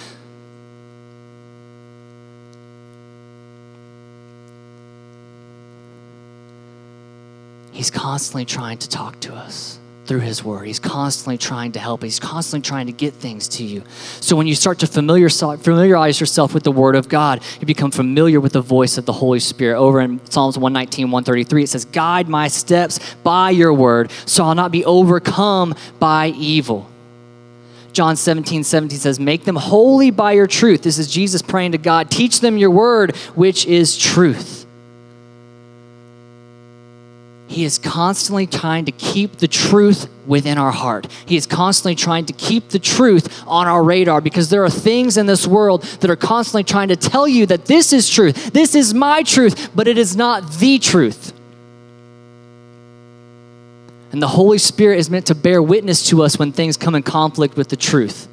He's 7.73 7.91
constantly 7.91 8.45
trying 8.45 8.77
to 8.77 8.87
talk 8.87 9.19
to 9.19 9.35
us. 9.35 9.77
Through 10.05 10.19
his 10.19 10.43
word. 10.43 10.67
He's 10.67 10.79
constantly 10.79 11.37
trying 11.37 11.71
to 11.73 11.79
help. 11.79 12.03
He's 12.03 12.19
constantly 12.19 12.67
trying 12.67 12.87
to 12.87 12.91
get 12.91 13.13
things 13.13 13.47
to 13.49 13.63
you. 13.63 13.83
So 14.19 14.35
when 14.35 14.47
you 14.47 14.55
start 14.55 14.79
to 14.79 14.87
familiarize 14.87 16.19
yourself 16.19 16.53
with 16.53 16.63
the 16.63 16.71
word 16.71 16.95
of 16.95 17.07
God, 17.07 17.41
you 17.59 17.65
become 17.65 17.91
familiar 17.91 18.39
with 18.39 18.53
the 18.53 18.61
voice 18.61 18.97
of 18.97 19.05
the 19.05 19.13
Holy 19.13 19.39
Spirit. 19.39 19.77
Over 19.77 20.01
in 20.01 20.23
Psalms 20.29 20.57
119, 20.57 21.11
133, 21.11 21.63
it 21.63 21.69
says, 21.69 21.85
Guide 21.85 22.27
my 22.27 22.47
steps 22.47 22.99
by 23.23 23.51
your 23.51 23.73
word, 23.73 24.11
so 24.25 24.43
I'll 24.43 24.55
not 24.55 24.71
be 24.71 24.83
overcome 24.85 25.75
by 25.99 26.29
evil. 26.29 26.89
John 27.93 28.15
17, 28.15 28.63
17 28.63 28.97
says, 28.97 29.19
Make 29.19 29.43
them 29.43 29.55
holy 29.55 30.09
by 30.09 30.33
your 30.33 30.47
truth. 30.47 30.81
This 30.81 30.97
is 30.97 31.11
Jesus 31.11 31.41
praying 31.41 31.73
to 31.73 31.77
God. 31.77 32.09
Teach 32.09 32.41
them 32.41 32.57
your 32.57 32.71
word, 32.71 33.15
which 33.35 33.65
is 33.67 33.97
truth. 33.97 34.52
He 37.53 37.65
is 37.65 37.77
constantly 37.77 38.47
trying 38.47 38.85
to 38.85 38.91
keep 38.91 39.37
the 39.37 39.47
truth 39.47 40.09
within 40.25 40.57
our 40.57 40.71
heart. 40.71 41.05
He 41.27 41.35
is 41.35 41.45
constantly 41.45 41.93
trying 41.93 42.25
to 42.25 42.33
keep 42.33 42.69
the 42.69 42.79
truth 42.79 43.43
on 43.45 43.67
our 43.67 43.83
radar 43.83 44.21
because 44.21 44.49
there 44.49 44.63
are 44.63 44.71
things 44.71 45.17
in 45.17 45.27
this 45.27 45.45
world 45.45 45.83
that 45.83 46.09
are 46.09 46.15
constantly 46.15 46.63
trying 46.63 46.87
to 46.87 46.95
tell 46.95 47.27
you 47.27 47.45
that 47.45 47.65
this 47.65 47.93
is 47.93 48.09
truth, 48.09 48.51
this 48.53 48.73
is 48.73 48.95
my 48.95 49.21
truth, 49.21 49.69
but 49.75 49.87
it 49.87 49.99
is 49.99 50.15
not 50.15 50.53
the 50.53 50.79
truth. 50.79 51.31
And 54.11 54.19
the 54.19 54.29
Holy 54.29 54.57
Spirit 54.57 54.97
is 54.97 55.11
meant 55.11 55.27
to 55.27 55.35
bear 55.35 55.61
witness 55.61 56.07
to 56.07 56.23
us 56.23 56.39
when 56.39 56.53
things 56.53 56.75
come 56.75 56.95
in 56.95 57.03
conflict 57.03 57.55
with 57.55 57.69
the 57.69 57.75
truth. 57.75 58.27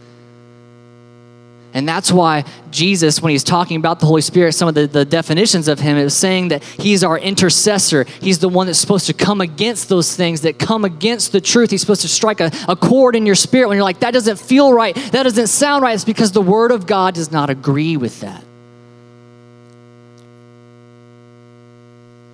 And 1.73 1.89
that's 1.89 2.11
why 2.11 2.45
Jesus, 2.73 3.23
when 3.23 3.31
he's 3.31 3.45
talking 3.45 3.77
about 3.77 4.01
the 4.01 4.07
Holy 4.07 4.23
Spirit, 4.23 4.55
some 4.55 4.69
of 4.69 4.75
the, 4.75 4.89
the 4.89 5.05
definitions 5.05 5.69
of 5.69 5.79
him 5.79 5.97
is 5.97 6.17
saying 6.17 6.49
that 6.49 6.65
he's 6.65 7.05
our 7.05 7.17
intercessor. 7.17 8.05
He's 8.21 8.41
the 8.41 8.49
one 8.49 8.67
that's 8.67 8.79
supposed 8.79 9.07
to 9.07 9.13
come 9.13 9.41
against 9.41 9.89
those 9.89 10.17
things 10.17 10.41
that 10.41 10.59
come 10.59 10.85
against 10.85 11.31
the 11.31 11.41
truth. 11.41 11.71
He's 11.71 11.81
supposed 11.81 12.03
to 12.03 12.09
strike 12.09 12.41
a, 12.41 12.51
a 12.67 12.75
chord 12.75 13.15
in 13.15 13.25
your 13.25 13.37
spirit 13.37 13.69
when 13.69 13.77
you're 13.77 13.85
like, 13.85 14.01
that 14.01 14.11
doesn't 14.11 14.41
feel 14.41 14.73
right, 14.73 14.97
that 14.97 15.23
doesn't 15.23 15.47
sound 15.47 15.83
right. 15.83 15.95
It's 15.95 16.05
because 16.05 16.33
the 16.33 16.43
Word 16.43 16.73
of 16.73 16.87
God 16.87 17.15
does 17.15 17.31
not 17.31 17.51
agree 17.51 17.97
with 17.97 18.21
that. 18.21 18.43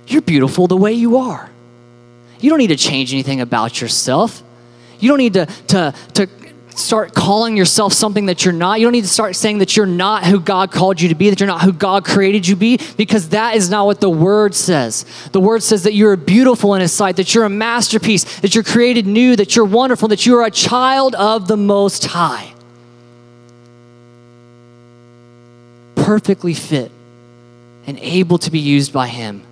You're 0.07 0.23
beautiful 0.23 0.67
the 0.67 0.77
way 0.77 0.95
you 0.95 1.19
are. 1.19 1.51
You 2.41 2.49
don't 2.49 2.59
need 2.59 2.69
to 2.69 2.77
change 2.77 3.13
anything 3.13 3.41
about 3.41 3.81
yourself. 3.81 4.43
You 4.99 5.09
don't 5.11 5.19
need 5.19 5.35
to, 5.35 5.47
to, 5.69 5.95
to 6.15 6.27
start 6.77 7.15
calling 7.15 7.57
yourself 7.57 7.93
something 7.93 8.27
that 8.27 8.45
you're 8.45 8.55
not. 8.55 8.79
You 8.79 8.87
don't 8.87 8.93
need 8.93 9.03
to 9.03 9.09
start 9.09 9.35
saying 9.35 9.59
that 9.59 9.77
you're 9.77 9.87
not 9.87 10.25
who 10.25 10.39
God 10.39 10.71
called 10.71 11.01
you 11.01 11.09
to 11.09 11.15
be, 11.15 11.31
that 11.31 11.41
you're 11.41 11.47
not 11.47 11.63
who 11.63 11.73
God 11.73 12.05
created 12.05 12.47
you 12.47 12.55
to 12.55 12.61
be, 12.61 12.79
because 12.97 13.31
that 13.31 13.57
is 13.57 13.71
not 13.71 13.87
what 13.87 14.01
the 14.01 14.11
Word 14.11 14.55
says. 14.55 15.07
The 15.33 15.41
Word 15.41 15.63
says 15.63 15.85
that 15.85 15.95
you're 15.95 16.17
beautiful 16.17 16.75
in 16.75 16.83
His 16.83 16.93
sight, 16.93 17.17
that 17.17 17.35
you're 17.35 17.45
a 17.45 17.51
masterpiece, 17.51 18.41
that 18.41 18.55
you're 18.55 18.65
created 18.65 19.07
new, 19.07 19.37
that 19.37 19.57
you're 19.57 19.65
wonderful, 19.65 20.09
that 20.09 20.27
you 20.27 20.37
are 20.37 20.45
a 20.45 20.51
child 20.51 21.15
of 21.15 21.49
the 21.49 21.57
Most 21.57 22.05
High. 22.05 22.53
Perfectly 25.95 26.55
fit 26.55 26.93
and 27.87 27.99
able 28.01 28.39
to 28.39 28.51
be 28.51 28.59
used 28.59 28.93
by 28.93 29.09
Him. 29.09 29.43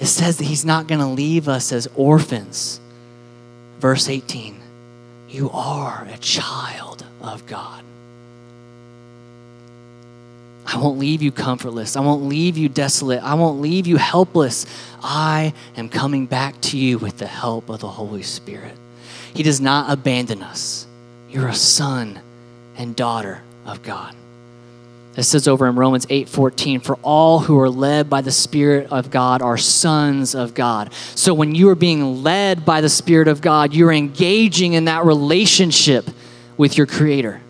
It 0.00 0.06
says 0.06 0.38
that 0.38 0.44
He's 0.44 0.64
not 0.64 0.88
going 0.88 1.00
to 1.00 1.06
leave 1.06 1.48
us 1.48 1.72
as 1.72 1.88
orphans 1.94 2.80
Verse 3.78 4.08
18 4.08 4.60
You 5.28 5.50
are 5.50 6.06
a 6.10 6.18
child 6.18 7.04
of 7.20 7.46
God. 7.46 7.84
I 10.66 10.76
won't 10.76 10.98
leave 10.98 11.22
you 11.22 11.32
comfortless. 11.32 11.96
I 11.96 12.00
won't 12.00 12.24
leave 12.24 12.58
you 12.58 12.68
desolate. 12.68 13.22
I 13.22 13.34
won't 13.34 13.60
leave 13.60 13.86
you 13.86 13.96
helpless. 13.96 14.66
I 15.02 15.54
am 15.76 15.88
coming 15.88 16.26
back 16.26 16.60
to 16.62 16.76
you 16.76 16.98
with 16.98 17.16
the 17.18 17.26
help 17.26 17.70
of 17.70 17.80
the 17.80 17.88
Holy 17.88 18.22
Spirit. 18.22 18.76
He 19.32 19.42
does 19.42 19.62
not 19.62 19.90
abandon 19.90 20.42
us. 20.42 20.86
You're 21.30 21.48
a 21.48 21.54
son 21.54 22.20
and 22.76 22.94
daughter 22.94 23.42
of 23.64 23.82
God. 23.82 24.14
It 25.18 25.24
says 25.24 25.48
over 25.48 25.66
in 25.66 25.74
Romans 25.74 26.06
8 26.08 26.28
14, 26.28 26.78
for 26.78 26.94
all 27.02 27.40
who 27.40 27.58
are 27.58 27.68
led 27.68 28.08
by 28.08 28.20
the 28.20 28.30
Spirit 28.30 28.92
of 28.92 29.10
God 29.10 29.42
are 29.42 29.58
sons 29.58 30.36
of 30.36 30.54
God. 30.54 30.92
So 31.16 31.34
when 31.34 31.56
you 31.56 31.68
are 31.70 31.74
being 31.74 32.22
led 32.22 32.64
by 32.64 32.80
the 32.80 32.88
Spirit 32.88 33.26
of 33.26 33.40
God, 33.40 33.74
you're 33.74 33.92
engaging 33.92 34.74
in 34.74 34.84
that 34.84 35.04
relationship 35.04 36.08
with 36.56 36.78
your 36.78 36.86
Creator 36.86 37.40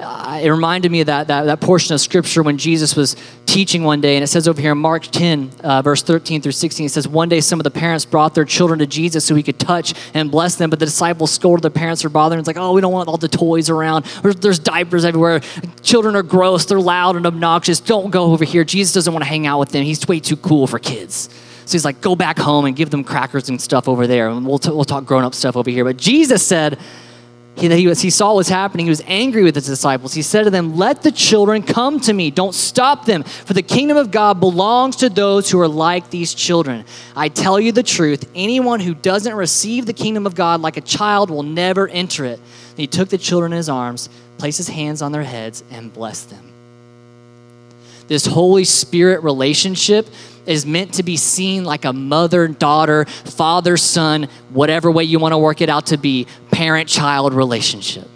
uh, 0.00 0.40
it 0.40 0.48
reminded 0.48 0.92
me 0.92 1.00
of 1.00 1.06
that, 1.06 1.26
that, 1.26 1.44
that 1.44 1.60
portion 1.60 1.92
of 1.92 2.00
scripture 2.00 2.42
when 2.42 2.56
Jesus 2.56 2.94
was 2.94 3.16
teaching 3.46 3.82
one 3.82 4.00
day. 4.00 4.16
And 4.16 4.22
it 4.22 4.28
says 4.28 4.46
over 4.46 4.60
here 4.60 4.72
in 4.72 4.78
Mark 4.78 5.02
10, 5.04 5.50
uh, 5.64 5.82
verse 5.82 6.02
13 6.02 6.40
through 6.40 6.52
16, 6.52 6.86
it 6.86 6.88
says, 6.90 7.08
One 7.08 7.28
day 7.28 7.40
some 7.40 7.58
of 7.58 7.64
the 7.64 7.70
parents 7.70 8.04
brought 8.04 8.34
their 8.34 8.44
children 8.44 8.78
to 8.78 8.86
Jesus 8.86 9.24
so 9.24 9.34
he 9.34 9.42
could 9.42 9.58
touch 9.58 9.94
and 10.14 10.30
bless 10.30 10.54
them. 10.54 10.70
But 10.70 10.78
the 10.78 10.86
disciples 10.86 11.32
scolded 11.32 11.62
the 11.62 11.70
parents 11.70 12.02
for 12.02 12.10
bothering. 12.10 12.38
It's 12.38 12.46
like, 12.46 12.56
oh, 12.56 12.74
we 12.74 12.80
don't 12.80 12.92
want 12.92 13.08
all 13.08 13.16
the 13.16 13.28
toys 13.28 13.70
around. 13.70 14.04
There's, 14.22 14.58
diapers 14.58 15.04
everywhere. 15.04 15.40
Children 15.82 16.14
are 16.14 16.22
gross. 16.22 16.64
They're 16.66 16.80
loud 16.80 17.16
and 17.16 17.26
obnoxious. 17.26 17.80
Don't 17.80 18.10
go 18.10 18.32
over 18.32 18.44
here. 18.44 18.64
Jesus 18.64 18.92
doesn't 18.92 19.12
want 19.12 19.24
to 19.24 19.28
hang 19.28 19.46
out 19.46 19.58
with 19.58 19.70
them. 19.70 19.84
He's 19.84 20.06
way 20.06 20.20
too 20.20 20.36
cool 20.36 20.66
for 20.66 20.78
kids. 20.78 21.28
So 21.64 21.72
he's 21.72 21.84
like, 21.84 22.00
go 22.00 22.16
back 22.16 22.38
home 22.38 22.64
and 22.64 22.74
give 22.74 22.90
them 22.90 23.04
crackers 23.04 23.48
and 23.48 23.60
stuff 23.60 23.88
over 23.88 24.06
there. 24.06 24.28
And 24.28 24.46
we'll, 24.46 24.58
t- 24.58 24.70
we'll 24.70 24.84
talk 24.84 25.04
grown 25.04 25.24
up 25.24 25.34
stuff 25.34 25.56
over 25.56 25.70
here. 25.70 25.84
But 25.84 25.96
Jesus 25.96 26.46
said, 26.46 26.78
he, 27.60 27.86
was, 27.86 28.00
he 28.00 28.10
saw 28.10 28.28
what 28.28 28.36
was 28.36 28.48
happening. 28.48 28.86
He 28.86 28.90
was 28.90 29.02
angry 29.06 29.42
with 29.42 29.54
his 29.54 29.66
disciples. 29.66 30.14
He 30.14 30.22
said 30.22 30.44
to 30.44 30.50
them, 30.50 30.76
Let 30.76 31.02
the 31.02 31.12
children 31.12 31.62
come 31.62 32.00
to 32.00 32.12
me. 32.12 32.30
Don't 32.30 32.54
stop 32.54 33.04
them, 33.04 33.22
for 33.22 33.54
the 33.54 33.62
kingdom 33.62 33.96
of 33.96 34.10
God 34.10 34.40
belongs 34.40 34.96
to 34.96 35.08
those 35.08 35.50
who 35.50 35.60
are 35.60 35.68
like 35.68 36.10
these 36.10 36.34
children. 36.34 36.84
I 37.16 37.28
tell 37.28 37.58
you 37.58 37.72
the 37.72 37.82
truth 37.82 38.30
anyone 38.34 38.80
who 38.80 38.94
doesn't 38.94 39.34
receive 39.34 39.86
the 39.86 39.92
kingdom 39.92 40.26
of 40.26 40.34
God 40.34 40.60
like 40.60 40.76
a 40.76 40.82
child 40.82 41.30
will 41.30 41.42
never 41.42 41.88
enter 41.88 42.24
it. 42.24 42.38
And 42.38 42.78
he 42.78 42.86
took 42.86 43.08
the 43.08 43.18
children 43.18 43.52
in 43.52 43.56
his 43.56 43.68
arms, 43.68 44.08
placed 44.38 44.58
his 44.58 44.68
hands 44.68 45.02
on 45.02 45.12
their 45.12 45.24
heads, 45.24 45.64
and 45.70 45.92
blessed 45.92 46.30
them. 46.30 46.52
This 48.06 48.24
Holy 48.24 48.64
Spirit 48.64 49.22
relationship 49.22 50.06
is 50.48 50.66
meant 50.66 50.94
to 50.94 51.02
be 51.02 51.16
seen 51.16 51.64
like 51.64 51.84
a 51.84 51.92
mother 51.92 52.48
daughter, 52.48 53.04
father 53.04 53.76
son, 53.76 54.28
whatever 54.50 54.90
way 54.90 55.04
you 55.04 55.18
want 55.18 55.32
to 55.32 55.38
work 55.38 55.60
it 55.60 55.68
out 55.68 55.86
to 55.86 55.96
be, 55.96 56.26
parent 56.50 56.88
child 56.88 57.34
relationship. 57.34 58.08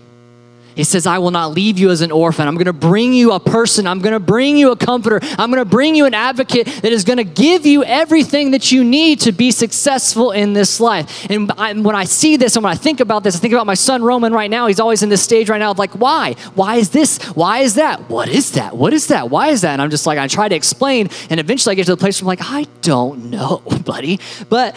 He 0.74 0.84
says, 0.84 1.06
I 1.06 1.18
will 1.18 1.30
not 1.30 1.52
leave 1.52 1.78
you 1.78 1.90
as 1.90 2.00
an 2.00 2.10
orphan. 2.10 2.48
I'm 2.48 2.54
going 2.54 2.66
to 2.66 2.72
bring 2.72 3.12
you 3.12 3.32
a 3.32 3.40
person. 3.40 3.86
I'm 3.86 4.00
going 4.00 4.12
to 4.12 4.20
bring 4.20 4.56
you 4.56 4.70
a 4.70 4.76
comforter. 4.76 5.20
I'm 5.38 5.50
going 5.50 5.62
to 5.62 5.68
bring 5.68 5.94
you 5.94 6.06
an 6.06 6.14
advocate 6.14 6.66
that 6.66 6.92
is 6.92 7.04
going 7.04 7.18
to 7.18 7.24
give 7.24 7.66
you 7.66 7.84
everything 7.84 8.52
that 8.52 8.72
you 8.72 8.84
need 8.84 9.20
to 9.20 9.32
be 9.32 9.50
successful 9.50 10.30
in 10.30 10.52
this 10.52 10.80
life. 10.80 11.26
And 11.30 11.50
I, 11.52 11.72
when 11.74 11.94
I 11.94 12.04
see 12.04 12.36
this 12.36 12.56
and 12.56 12.64
when 12.64 12.72
I 12.72 12.76
think 12.76 13.00
about 13.00 13.22
this, 13.22 13.36
I 13.36 13.38
think 13.38 13.52
about 13.52 13.66
my 13.66 13.74
son 13.74 14.02
Roman 14.02 14.32
right 14.32 14.50
now. 14.50 14.66
He's 14.66 14.80
always 14.80 15.02
in 15.02 15.08
this 15.08 15.22
stage 15.22 15.48
right 15.50 15.58
now 15.58 15.72
of 15.72 15.78
like, 15.78 15.92
why? 15.92 16.34
Why 16.54 16.76
is 16.76 16.90
this? 16.90 17.22
Why 17.34 17.58
is 17.58 17.74
that? 17.74 18.08
What 18.08 18.28
is 18.28 18.52
that? 18.52 18.76
What 18.76 18.92
is 18.92 19.08
that? 19.08 19.30
Why 19.30 19.48
is 19.48 19.60
that? 19.62 19.72
And 19.72 19.82
I'm 19.82 19.90
just 19.90 20.06
like, 20.06 20.18
I 20.18 20.26
try 20.26 20.48
to 20.48 20.54
explain. 20.54 21.10
And 21.30 21.38
eventually 21.38 21.72
I 21.72 21.74
get 21.74 21.86
to 21.86 21.92
the 21.92 21.96
place 21.96 22.22
where 22.22 22.32
I'm 22.32 22.38
like, 22.38 22.50
I 22.50 22.66
don't 22.80 23.30
know, 23.30 23.58
buddy. 23.84 24.20
But 24.48 24.76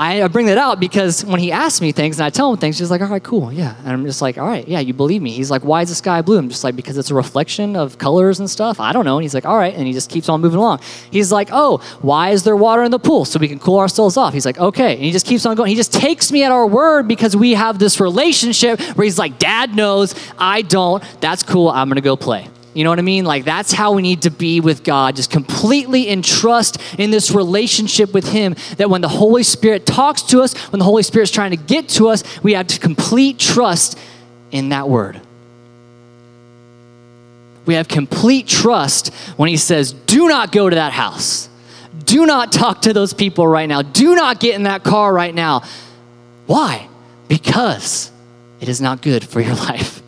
I 0.00 0.26
bring 0.28 0.46
that 0.46 0.58
out 0.58 0.78
because 0.78 1.24
when 1.24 1.40
he 1.40 1.50
asks 1.50 1.80
me 1.80 1.90
things 1.90 2.20
and 2.20 2.26
I 2.26 2.30
tell 2.30 2.52
him 2.52 2.58
things, 2.58 2.78
he's 2.78 2.90
like, 2.90 3.00
all 3.00 3.08
right, 3.08 3.22
cool, 3.22 3.52
yeah. 3.52 3.74
And 3.80 3.88
I'm 3.88 4.06
just 4.06 4.22
like, 4.22 4.38
all 4.38 4.46
right, 4.46 4.66
yeah, 4.68 4.78
you 4.78 4.94
believe 4.94 5.20
me. 5.20 5.32
He's 5.32 5.50
like, 5.50 5.62
why 5.62 5.82
is 5.82 5.88
the 5.88 5.96
sky 5.96 6.22
blue? 6.22 6.38
I'm 6.38 6.48
just 6.48 6.62
like, 6.62 6.76
because 6.76 6.96
it's 6.96 7.10
a 7.10 7.14
reflection 7.14 7.74
of 7.74 7.98
colors 7.98 8.38
and 8.38 8.48
stuff. 8.48 8.78
I 8.78 8.92
don't 8.92 9.04
know. 9.04 9.16
And 9.16 9.24
he's 9.24 9.34
like, 9.34 9.44
all 9.44 9.56
right. 9.56 9.74
And 9.74 9.86
he 9.86 9.92
just 9.92 10.08
keeps 10.08 10.28
on 10.28 10.40
moving 10.40 10.58
along. 10.58 10.80
He's 11.10 11.32
like, 11.32 11.48
oh, 11.50 11.78
why 12.00 12.30
is 12.30 12.44
there 12.44 12.56
water 12.56 12.84
in 12.84 12.92
the 12.92 13.00
pool? 13.00 13.24
So 13.24 13.40
we 13.40 13.48
can 13.48 13.58
cool 13.58 13.80
ourselves 13.80 14.16
off. 14.16 14.32
He's 14.32 14.46
like, 14.46 14.58
okay. 14.58 14.94
And 14.94 15.02
he 15.02 15.10
just 15.10 15.26
keeps 15.26 15.44
on 15.46 15.56
going. 15.56 15.70
He 15.70 15.76
just 15.76 15.92
takes 15.92 16.30
me 16.30 16.44
at 16.44 16.52
our 16.52 16.66
word 16.66 17.08
because 17.08 17.34
we 17.36 17.54
have 17.54 17.78
this 17.80 18.00
relationship 18.00 18.80
where 18.96 19.04
he's 19.04 19.18
like, 19.18 19.38
dad 19.38 19.74
knows, 19.74 20.14
I 20.38 20.62
don't. 20.62 21.02
That's 21.20 21.42
cool. 21.42 21.68
I'm 21.70 21.88
going 21.88 21.96
to 21.96 22.02
go 22.02 22.16
play. 22.16 22.48
You 22.74 22.84
know 22.84 22.90
what 22.90 22.98
I 22.98 23.02
mean? 23.02 23.24
Like 23.24 23.44
that's 23.44 23.72
how 23.72 23.92
we 23.92 24.02
need 24.02 24.22
to 24.22 24.30
be 24.30 24.60
with 24.60 24.84
God, 24.84 25.16
just 25.16 25.30
completely 25.30 26.08
in 26.08 26.22
trust 26.22 26.80
in 26.98 27.10
this 27.10 27.30
relationship 27.30 28.12
with 28.12 28.28
Him. 28.28 28.54
That 28.76 28.90
when 28.90 29.00
the 29.00 29.08
Holy 29.08 29.42
Spirit 29.42 29.86
talks 29.86 30.22
to 30.24 30.42
us, 30.42 30.54
when 30.70 30.78
the 30.78 30.84
Holy 30.84 31.02
Spirit's 31.02 31.32
trying 31.32 31.50
to 31.50 31.56
get 31.56 31.88
to 31.90 32.08
us, 32.08 32.22
we 32.42 32.52
have 32.52 32.66
to 32.68 32.78
complete 32.78 33.38
trust 33.38 33.98
in 34.50 34.68
that 34.70 34.88
word. 34.88 35.20
We 37.66 37.74
have 37.74 37.88
complete 37.88 38.46
trust 38.46 39.12
when 39.36 39.48
He 39.48 39.56
says, 39.56 39.92
Do 39.92 40.28
not 40.28 40.52
go 40.52 40.68
to 40.68 40.76
that 40.76 40.92
house. 40.92 41.48
Do 42.04 42.26
not 42.26 42.52
talk 42.52 42.82
to 42.82 42.92
those 42.92 43.12
people 43.12 43.46
right 43.46 43.66
now. 43.68 43.82
Do 43.82 44.14
not 44.14 44.40
get 44.40 44.54
in 44.54 44.62
that 44.64 44.84
car 44.84 45.12
right 45.12 45.34
now. 45.34 45.62
Why? 46.46 46.88
Because 47.28 48.10
it 48.60 48.68
is 48.68 48.80
not 48.80 49.02
good 49.02 49.24
for 49.24 49.40
your 49.40 49.54
life. 49.68 50.02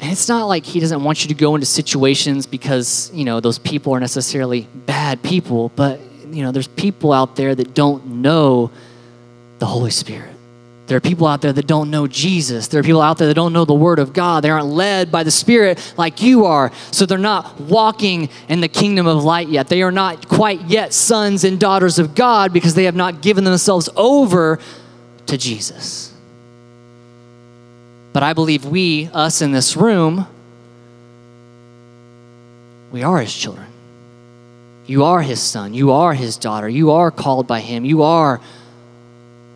And 0.00 0.03
it's 0.14 0.28
not 0.28 0.46
like 0.46 0.64
he 0.64 0.80
doesn't 0.80 1.02
want 1.02 1.24
you 1.24 1.28
to 1.28 1.34
go 1.34 1.54
into 1.54 1.66
situations 1.66 2.46
because, 2.46 3.10
you 3.12 3.24
know, 3.24 3.40
those 3.40 3.58
people 3.58 3.92
are 3.94 4.00
necessarily 4.00 4.68
bad 4.86 5.22
people, 5.22 5.70
but, 5.76 6.00
you 6.30 6.42
know, 6.42 6.52
there's 6.52 6.68
people 6.68 7.12
out 7.12 7.36
there 7.36 7.54
that 7.54 7.74
don't 7.74 8.06
know 8.06 8.70
the 9.58 9.66
Holy 9.66 9.90
Spirit. 9.90 10.30
There 10.86 10.96
are 10.96 11.00
people 11.00 11.26
out 11.26 11.40
there 11.40 11.52
that 11.52 11.66
don't 11.66 11.90
know 11.90 12.06
Jesus. 12.06 12.68
There 12.68 12.78
are 12.78 12.84
people 12.84 13.02
out 13.02 13.18
there 13.18 13.26
that 13.26 13.34
don't 13.34 13.52
know 13.52 13.64
the 13.64 13.74
Word 13.74 13.98
of 13.98 14.12
God. 14.12 14.44
They 14.44 14.50
aren't 14.50 14.66
led 14.66 15.10
by 15.10 15.24
the 15.24 15.30
Spirit 15.32 15.94
like 15.96 16.22
you 16.22 16.44
are. 16.44 16.70
So 16.92 17.06
they're 17.06 17.18
not 17.18 17.60
walking 17.60 18.28
in 18.48 18.60
the 18.60 18.68
kingdom 18.68 19.06
of 19.06 19.24
light 19.24 19.48
yet. 19.48 19.68
They 19.68 19.82
are 19.82 19.90
not 19.90 20.28
quite 20.28 20.60
yet 20.62 20.92
sons 20.92 21.42
and 21.42 21.58
daughters 21.58 21.98
of 21.98 22.14
God 22.14 22.52
because 22.52 22.74
they 22.74 22.84
have 22.84 22.94
not 22.94 23.20
given 23.20 23.42
themselves 23.42 23.88
over 23.96 24.60
to 25.26 25.36
Jesus. 25.36 26.13
But 28.14 28.22
I 28.22 28.32
believe 28.32 28.64
we, 28.64 29.10
us 29.12 29.42
in 29.42 29.50
this 29.50 29.76
room, 29.76 30.28
we 32.92 33.02
are 33.02 33.18
His 33.18 33.34
children. 33.34 33.66
You 34.86 35.02
are 35.02 35.20
His 35.20 35.40
son. 35.40 35.74
You 35.74 35.90
are 35.90 36.14
His 36.14 36.36
daughter. 36.36 36.68
You 36.68 36.92
are 36.92 37.10
called 37.10 37.48
by 37.48 37.58
Him. 37.58 37.84
You 37.84 38.04
are 38.04 38.40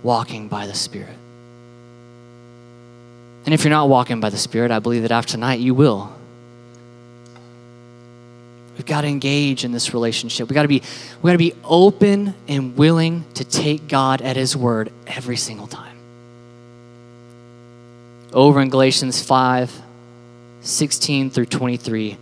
walking 0.03 0.49
by 0.49 0.67
the 0.67 0.75
Spirit. 0.75 1.17
And 3.45 3.55
if 3.55 3.63
you're 3.63 3.71
not 3.71 3.89
walking 3.89 4.19
by 4.19 4.31
the 4.31 4.37
Spirit, 4.37 4.73
I 4.73 4.81
believe 4.81 5.03
that 5.03 5.13
after 5.13 5.33
tonight 5.33 5.61
you 5.61 5.73
will. 5.73 6.13
We've 8.77 8.87
got 8.87 9.03
to 9.03 9.07
engage 9.07 9.65
in 9.65 9.71
this 9.71 9.95
relationship. 9.95 10.49
We've 10.49 10.55
got 10.55 10.63
to 10.63 10.69
be 10.69 10.81
we've 10.81 11.23
got 11.23 11.33
to 11.33 11.39
be 11.39 11.55
open 11.63 12.35
and 12.49 12.77
willing 12.77 13.25
to 13.35 13.45
take 13.45 13.87
God 13.87 14.21
at 14.21 14.35
his 14.35 14.57
word 14.57 14.91
every 15.07 15.37
single 15.37 15.69
time. 15.69 15.98
Over 18.33 18.61
in 18.61 18.69
Galatians 18.69 19.23
5 19.23 19.83
16 20.61 21.31
through 21.31 21.47
23, 21.47 22.19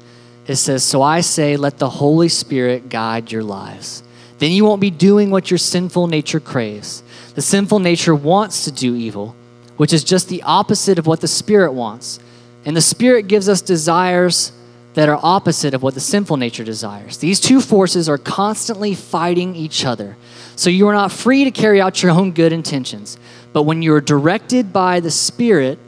it 0.47 0.57
says, 0.57 0.85
So 0.85 1.03
I 1.03 1.21
say, 1.21 1.57
let 1.57 1.79
the 1.79 1.91
Holy 1.91 2.29
Spirit 2.29 2.89
guide 2.89 3.33
your 3.33 3.43
lives. 3.43 4.03
Then 4.39 4.53
you 4.53 4.65
won't 4.65 4.81
be 4.81 4.91
doing 4.91 5.31
what 5.31 5.51
your 5.51 5.59
sinful 5.59 6.07
nature 6.07 6.41
craves. 6.41 7.03
The 7.35 7.43
sinful 7.43 7.79
nature 7.79 8.15
wants 8.15 8.65
to 8.65 8.73
do 8.73 8.95
evil, 8.95 9.35
which 9.79 9.93
is 9.93 10.05
just 10.05 10.29
the 10.29 10.43
opposite 10.43 10.99
of 10.99 11.07
what 11.07 11.21
the 11.21 11.29
Spirit 11.29 11.73
wants. 11.73 12.21
And 12.65 12.77
the 12.77 12.83
Spirit 12.83 13.27
gives 13.27 13.49
us 13.49 13.61
desires 13.61 14.53
that 14.95 15.09
are 15.09 15.19
opposite 15.23 15.75
of 15.75 15.83
what 15.83 15.95
the 15.95 16.01
sinful 16.01 16.37
nature 16.37 16.65
desires. 16.65 17.19
These 17.19 17.41
two 17.41 17.61
forces 17.61 18.09
are 18.09 18.19
constantly 18.19 18.95
fighting 18.95 19.55
each 19.55 19.85
other. 19.85 20.17
So 20.57 20.71
you 20.71 20.89
are 20.89 20.95
not 20.95 21.13
free 21.13 21.45
to 21.45 21.51
carry 21.51 21.81
out 21.81 22.03
your 22.03 22.13
own 22.13 22.33
good 22.33 22.53
intentions. 22.53 23.19
But 23.53 23.65
when 23.65 23.83
you 23.83 23.93
are 23.95 24.01
directed 24.01 24.73
by 24.73 25.01
the 25.01 25.11
Spirit, 25.11 25.79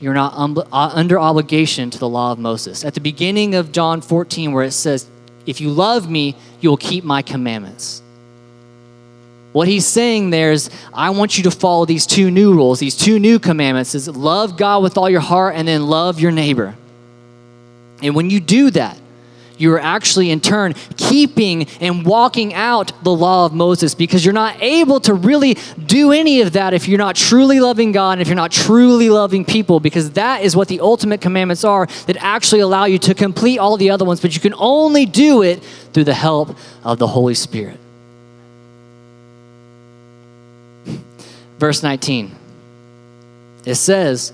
you're 0.00 0.14
not 0.14 0.34
um, 0.36 0.62
under 0.72 1.18
obligation 1.18 1.90
to 1.90 1.98
the 1.98 2.08
law 2.08 2.32
of 2.32 2.38
Moses. 2.38 2.84
At 2.84 2.94
the 2.94 3.00
beginning 3.00 3.54
of 3.54 3.72
John 3.72 4.00
14, 4.00 4.52
where 4.52 4.64
it 4.64 4.72
says, 4.72 5.06
If 5.46 5.60
you 5.60 5.70
love 5.70 6.10
me, 6.10 6.36
you 6.60 6.70
will 6.70 6.76
keep 6.76 7.04
my 7.04 7.22
commandments. 7.22 8.02
What 9.52 9.68
he's 9.68 9.86
saying 9.86 10.30
there 10.30 10.50
is, 10.50 10.68
I 10.92 11.10
want 11.10 11.38
you 11.38 11.44
to 11.44 11.50
follow 11.52 11.84
these 11.84 12.06
two 12.06 12.30
new 12.30 12.54
rules, 12.54 12.80
these 12.80 12.96
two 12.96 13.20
new 13.20 13.38
commandments 13.38 13.94
is 13.94 14.08
love 14.08 14.56
God 14.56 14.82
with 14.82 14.98
all 14.98 15.08
your 15.08 15.20
heart 15.20 15.54
and 15.54 15.68
then 15.68 15.86
love 15.86 16.18
your 16.18 16.32
neighbor. 16.32 16.74
And 18.02 18.16
when 18.16 18.30
you 18.30 18.40
do 18.40 18.70
that, 18.70 18.98
you 19.58 19.72
are 19.72 19.78
actually 19.78 20.30
in 20.30 20.40
turn 20.40 20.74
keeping 20.96 21.68
and 21.80 22.04
walking 22.04 22.54
out 22.54 22.92
the 23.04 23.12
law 23.12 23.46
of 23.46 23.52
Moses 23.52 23.94
because 23.94 24.24
you're 24.24 24.34
not 24.34 24.60
able 24.60 25.00
to 25.00 25.14
really 25.14 25.56
do 25.86 26.12
any 26.12 26.40
of 26.40 26.52
that 26.52 26.74
if 26.74 26.88
you're 26.88 26.98
not 26.98 27.16
truly 27.16 27.60
loving 27.60 27.92
God 27.92 28.12
and 28.12 28.22
if 28.22 28.28
you're 28.28 28.34
not 28.34 28.52
truly 28.52 29.08
loving 29.10 29.44
people 29.44 29.80
because 29.80 30.12
that 30.12 30.42
is 30.42 30.56
what 30.56 30.68
the 30.68 30.80
ultimate 30.80 31.20
commandments 31.20 31.64
are 31.64 31.86
that 32.06 32.16
actually 32.20 32.60
allow 32.60 32.84
you 32.84 32.98
to 32.98 33.14
complete 33.14 33.58
all 33.58 33.76
the 33.76 33.90
other 33.90 34.04
ones, 34.04 34.20
but 34.20 34.34
you 34.34 34.40
can 34.40 34.54
only 34.56 35.06
do 35.06 35.42
it 35.42 35.62
through 35.92 36.04
the 36.04 36.14
help 36.14 36.56
of 36.82 36.98
the 36.98 37.06
Holy 37.06 37.34
Spirit. 37.34 37.78
Verse 41.58 41.82
19. 41.82 42.32
It 43.64 43.76
says, 43.76 44.32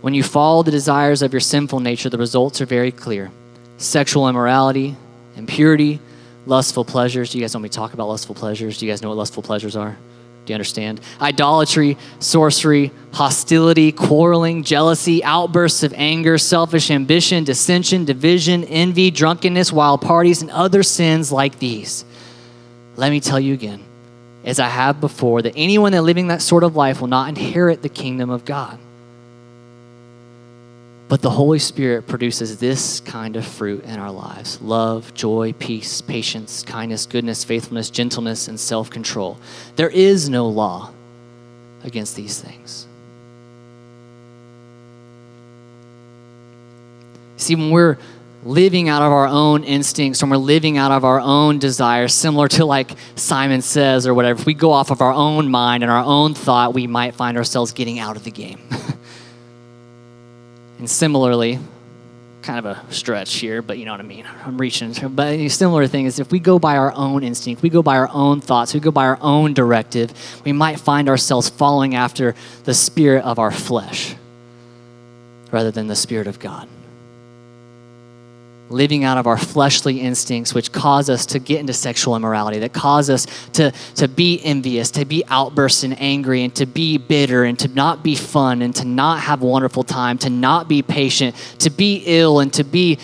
when 0.00 0.14
you 0.14 0.22
follow 0.22 0.62
the 0.62 0.70
desires 0.70 1.22
of 1.22 1.32
your 1.32 1.40
sinful 1.40 1.80
nature, 1.80 2.08
the 2.08 2.18
results 2.18 2.60
are 2.60 2.66
very 2.66 2.92
clear 2.92 3.32
sexual 3.78 4.28
immorality, 4.28 4.94
impurity, 5.36 6.00
lustful 6.46 6.84
pleasures. 6.84 7.30
Do 7.30 7.38
you 7.38 7.44
guys 7.44 7.54
know 7.54 7.60
me 7.60 7.68
to 7.68 7.74
talk 7.74 7.94
about 7.94 8.08
lustful 8.08 8.34
pleasures? 8.34 8.78
Do 8.78 8.86
you 8.86 8.92
guys 8.92 9.02
know 9.02 9.08
what 9.08 9.16
lustful 9.16 9.42
pleasures 9.42 9.74
are? 9.74 9.96
Do 10.44 10.52
you 10.52 10.54
understand? 10.54 11.00
Idolatry, 11.20 11.96
sorcery, 12.20 12.90
hostility, 13.12 13.92
quarreling, 13.92 14.62
jealousy, 14.62 15.24
outbursts 15.24 15.82
of 15.82 15.92
anger, 15.94 16.38
selfish 16.38 16.90
ambition, 16.90 17.44
dissension, 17.44 18.04
division, 18.04 18.64
envy, 18.64 19.10
drunkenness, 19.10 19.72
wild 19.72 20.02
parties, 20.02 20.42
and 20.42 20.50
other 20.50 20.82
sins 20.82 21.32
like 21.32 21.58
these. 21.58 22.04
Let 22.96 23.10
me 23.10 23.20
tell 23.20 23.40
you 23.40 23.54
again 23.54 23.84
as 24.44 24.58
I 24.58 24.68
have 24.68 24.98
before, 24.98 25.42
that 25.42 25.52
anyone 25.56 25.92
that 25.92 26.00
living 26.00 26.28
that 26.28 26.40
sort 26.40 26.64
of 26.64 26.74
life 26.74 27.02
will 27.02 27.08
not 27.08 27.28
inherit 27.28 27.82
the 27.82 27.88
kingdom 27.90 28.30
of 28.30 28.46
God. 28.46 28.78
But 31.08 31.22
the 31.22 31.30
Holy 31.30 31.58
Spirit 31.58 32.06
produces 32.06 32.58
this 32.58 33.00
kind 33.00 33.36
of 33.36 33.46
fruit 33.46 33.84
in 33.84 33.98
our 33.98 34.12
lives 34.12 34.60
love, 34.60 35.14
joy, 35.14 35.54
peace, 35.58 36.02
patience, 36.02 36.62
kindness, 36.62 37.06
goodness, 37.06 37.44
faithfulness, 37.44 37.88
gentleness, 37.88 38.46
and 38.46 38.60
self 38.60 38.90
control. 38.90 39.38
There 39.76 39.88
is 39.88 40.28
no 40.28 40.46
law 40.48 40.92
against 41.82 42.14
these 42.14 42.38
things. 42.38 42.86
See, 47.38 47.54
when 47.54 47.70
we're 47.70 47.98
living 48.44 48.88
out 48.88 49.00
of 49.00 49.10
our 49.10 49.26
own 49.26 49.64
instincts, 49.64 50.22
when 50.22 50.30
we're 50.30 50.36
living 50.36 50.76
out 50.76 50.92
of 50.92 51.04
our 51.04 51.20
own 51.20 51.58
desires, 51.58 52.12
similar 52.12 52.48
to 52.48 52.66
like 52.66 52.92
Simon 53.14 53.62
says 53.62 54.06
or 54.06 54.12
whatever, 54.12 54.40
if 54.40 54.46
we 54.46 54.54
go 54.54 54.72
off 54.72 54.90
of 54.90 55.00
our 55.00 55.12
own 55.12 55.50
mind 55.50 55.82
and 55.82 55.90
our 55.90 56.04
own 56.04 56.34
thought, 56.34 56.74
we 56.74 56.86
might 56.86 57.14
find 57.14 57.38
ourselves 57.38 57.72
getting 57.72 57.98
out 57.98 58.16
of 58.16 58.24
the 58.24 58.30
game. 58.30 58.60
and 60.78 60.88
similarly, 60.88 61.58
kind 62.42 62.64
of 62.64 62.64
a 62.64 62.92
stretch 62.92 63.36
here, 63.36 63.62
but 63.62 63.78
you 63.78 63.84
know 63.84 63.90
what 63.92 64.00
I 64.00 64.04
mean. 64.04 64.24
I'm 64.44 64.58
reaching. 64.58 64.94
But 65.10 65.34
a 65.34 65.48
similar 65.48 65.86
thing 65.86 66.06
is 66.06 66.18
if 66.18 66.30
we 66.30 66.38
go 66.38 66.58
by 66.58 66.76
our 66.76 66.92
own 66.92 67.22
instinct, 67.22 67.62
we 67.62 67.68
go 67.68 67.82
by 67.82 67.96
our 67.96 68.08
own 68.12 68.40
thoughts, 68.40 68.74
we 68.74 68.80
go 68.80 68.90
by 68.90 69.06
our 69.06 69.18
own 69.20 69.54
directive, 69.54 70.12
we 70.44 70.52
might 70.52 70.78
find 70.80 71.08
ourselves 71.08 71.48
following 71.48 71.94
after 71.94 72.34
the 72.64 72.74
spirit 72.74 73.24
of 73.24 73.38
our 73.38 73.50
flesh 73.50 74.14
rather 75.50 75.70
than 75.70 75.86
the 75.86 75.96
spirit 75.96 76.26
of 76.26 76.38
God 76.38 76.68
living 78.70 79.04
out 79.04 79.16
of 79.16 79.26
our 79.26 79.38
fleshly 79.38 80.00
instincts, 80.00 80.54
which 80.54 80.72
cause 80.72 81.08
us 81.08 81.26
to 81.26 81.38
get 81.38 81.60
into 81.60 81.72
sexual 81.72 82.16
immorality, 82.16 82.58
that 82.58 82.72
cause 82.72 83.08
us 83.08 83.26
to, 83.52 83.72
to 83.94 84.08
be 84.08 84.40
envious, 84.44 84.90
to 84.90 85.04
be 85.04 85.24
outbursts 85.28 85.82
and 85.82 86.00
angry, 86.00 86.42
and 86.42 86.54
to 86.54 86.66
be 86.66 86.98
bitter, 86.98 87.44
and 87.44 87.58
to 87.58 87.68
not 87.68 88.02
be 88.02 88.14
fun, 88.14 88.62
and 88.62 88.74
to 88.76 88.84
not 88.84 89.20
have 89.20 89.42
a 89.42 89.46
wonderful 89.46 89.84
time, 89.84 90.18
to 90.18 90.30
not 90.30 90.68
be 90.68 90.82
patient, 90.82 91.34
to 91.58 91.70
be 91.70 92.02
ill, 92.06 92.40
and 92.40 92.52
to 92.52 92.64
be 92.64 92.98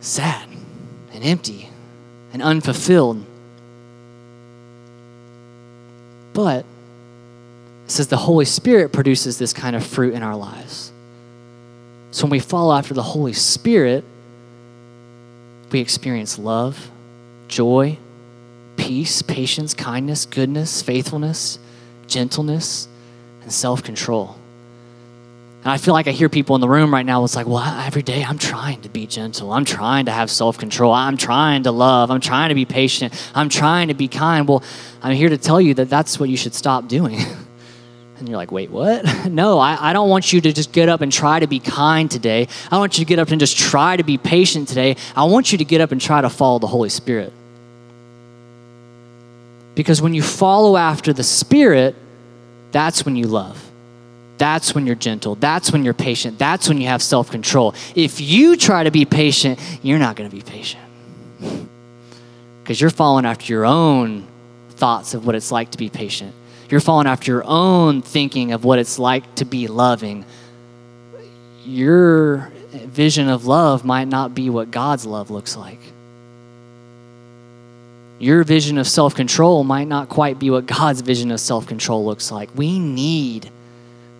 sad 0.00 0.48
and 1.12 1.24
empty 1.24 1.68
and 2.32 2.42
unfulfilled. 2.42 3.24
But 6.32 6.64
it 7.84 7.90
says 7.90 8.08
the 8.08 8.16
Holy 8.16 8.44
Spirit 8.44 8.92
produces 8.92 9.38
this 9.38 9.52
kind 9.52 9.76
of 9.76 9.86
fruit 9.86 10.14
in 10.14 10.22
our 10.22 10.36
lives. 10.36 10.92
So 12.10 12.24
when 12.24 12.30
we 12.30 12.40
follow 12.40 12.74
after 12.76 12.94
the 12.94 13.02
Holy 13.02 13.32
Spirit, 13.32 14.04
we 15.74 15.80
experience 15.80 16.38
love, 16.38 16.88
joy, 17.48 17.98
peace, 18.76 19.22
patience, 19.22 19.74
kindness, 19.74 20.24
goodness, 20.24 20.80
faithfulness, 20.80 21.58
gentleness, 22.06 22.86
and 23.42 23.52
self 23.52 23.82
control. 23.82 24.36
And 25.64 25.72
I 25.72 25.78
feel 25.78 25.92
like 25.92 26.06
I 26.06 26.12
hear 26.12 26.28
people 26.28 26.54
in 26.54 26.60
the 26.60 26.68
room 26.68 26.94
right 26.94 27.04
now, 27.04 27.24
it's 27.24 27.34
like, 27.34 27.48
well, 27.48 27.58
every 27.58 28.02
day 28.02 28.22
I'm 28.22 28.38
trying 28.38 28.82
to 28.82 28.88
be 28.88 29.08
gentle. 29.08 29.52
I'm 29.52 29.64
trying 29.64 30.04
to 30.04 30.12
have 30.12 30.30
self 30.30 30.58
control. 30.58 30.92
I'm 30.92 31.16
trying 31.16 31.64
to 31.64 31.72
love. 31.72 32.08
I'm 32.12 32.20
trying 32.20 32.50
to 32.50 32.54
be 32.54 32.66
patient. 32.66 33.12
I'm 33.34 33.48
trying 33.48 33.88
to 33.88 33.94
be 33.94 34.06
kind. 34.06 34.46
Well, 34.46 34.62
I'm 35.02 35.16
here 35.16 35.28
to 35.28 35.38
tell 35.38 35.60
you 35.60 35.74
that 35.74 35.90
that's 35.90 36.20
what 36.20 36.28
you 36.28 36.36
should 36.36 36.54
stop 36.54 36.86
doing. 36.86 37.18
And 38.18 38.28
you're 38.28 38.36
like, 38.36 38.52
wait, 38.52 38.70
what? 38.70 39.04
No, 39.30 39.58
I, 39.58 39.90
I 39.90 39.92
don't 39.92 40.08
want 40.08 40.32
you 40.32 40.40
to 40.42 40.52
just 40.52 40.72
get 40.72 40.88
up 40.88 41.00
and 41.00 41.10
try 41.10 41.40
to 41.40 41.46
be 41.46 41.58
kind 41.58 42.10
today. 42.10 42.46
I 42.70 42.78
want 42.78 42.98
you 42.98 43.04
to 43.04 43.08
get 43.08 43.18
up 43.18 43.30
and 43.30 43.40
just 43.40 43.56
try 43.56 43.96
to 43.96 44.04
be 44.04 44.18
patient 44.18 44.68
today. 44.68 44.96
I 45.16 45.24
want 45.24 45.50
you 45.50 45.58
to 45.58 45.64
get 45.64 45.80
up 45.80 45.92
and 45.92 46.00
try 46.00 46.20
to 46.20 46.30
follow 46.30 46.58
the 46.58 46.66
Holy 46.66 46.90
Spirit. 46.90 47.32
Because 49.74 50.00
when 50.00 50.14
you 50.14 50.22
follow 50.22 50.76
after 50.76 51.12
the 51.12 51.24
Spirit, 51.24 51.96
that's 52.70 53.04
when 53.04 53.16
you 53.16 53.26
love. 53.26 53.60
That's 54.38 54.74
when 54.74 54.86
you're 54.86 54.94
gentle. 54.94 55.36
That's 55.36 55.72
when 55.72 55.84
you're 55.84 55.94
patient. 55.94 56.38
That's 56.38 56.68
when 56.68 56.80
you 56.80 56.88
have 56.88 57.02
self 57.02 57.30
control. 57.30 57.74
If 57.94 58.20
you 58.20 58.56
try 58.56 58.84
to 58.84 58.90
be 58.90 59.04
patient, 59.04 59.58
you're 59.82 59.98
not 59.98 60.16
going 60.16 60.28
to 60.28 60.36
be 60.36 60.42
patient. 60.42 60.82
Because 62.62 62.80
you're 62.80 62.88
following 62.88 63.26
after 63.26 63.52
your 63.52 63.66
own 63.66 64.26
thoughts 64.70 65.12
of 65.12 65.26
what 65.26 65.34
it's 65.34 65.52
like 65.52 65.72
to 65.72 65.76
be 65.76 65.90
patient. 65.90 66.34
You're 66.70 66.80
falling 66.80 67.06
after 67.06 67.30
your 67.30 67.44
own 67.46 68.02
thinking 68.02 68.52
of 68.52 68.64
what 68.64 68.78
it's 68.78 68.98
like 68.98 69.34
to 69.36 69.44
be 69.44 69.68
loving. 69.68 70.24
Your 71.64 72.52
vision 72.72 73.28
of 73.28 73.46
love 73.46 73.84
might 73.84 74.08
not 74.08 74.34
be 74.34 74.50
what 74.50 74.70
God's 74.70 75.06
love 75.06 75.30
looks 75.30 75.56
like. 75.56 75.78
Your 78.18 78.44
vision 78.44 78.78
of 78.78 78.86
self 78.86 79.14
control 79.14 79.64
might 79.64 79.88
not 79.88 80.08
quite 80.08 80.38
be 80.38 80.50
what 80.50 80.66
God's 80.66 81.00
vision 81.00 81.30
of 81.30 81.40
self 81.40 81.66
control 81.66 82.04
looks 82.04 82.30
like. 82.30 82.48
We 82.54 82.78
need 82.78 83.50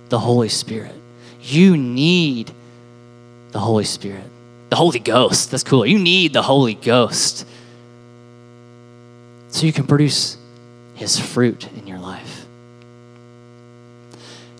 the 0.09 0.19
Holy 0.19 0.49
Spirit. 0.49 0.95
You 1.43 1.77
need 1.77 2.51
the 3.53 3.61
Holy 3.61 3.85
Spirit. 3.85 4.25
The 4.71 4.77
Holy 4.77 4.99
Ghost. 4.99 5.51
That's 5.51 5.63
cool. 5.63 5.87
You 5.87 5.99
need 5.99 6.33
the 6.33 6.43
Holy 6.43 6.75
Ghost 6.75 7.47
so 9.49 9.67
you 9.67 9.73
can 9.73 9.87
produce 9.87 10.37
His 10.95 11.19
fruit 11.19 11.69
in 11.77 11.87
your 11.87 11.99
life 11.99 12.34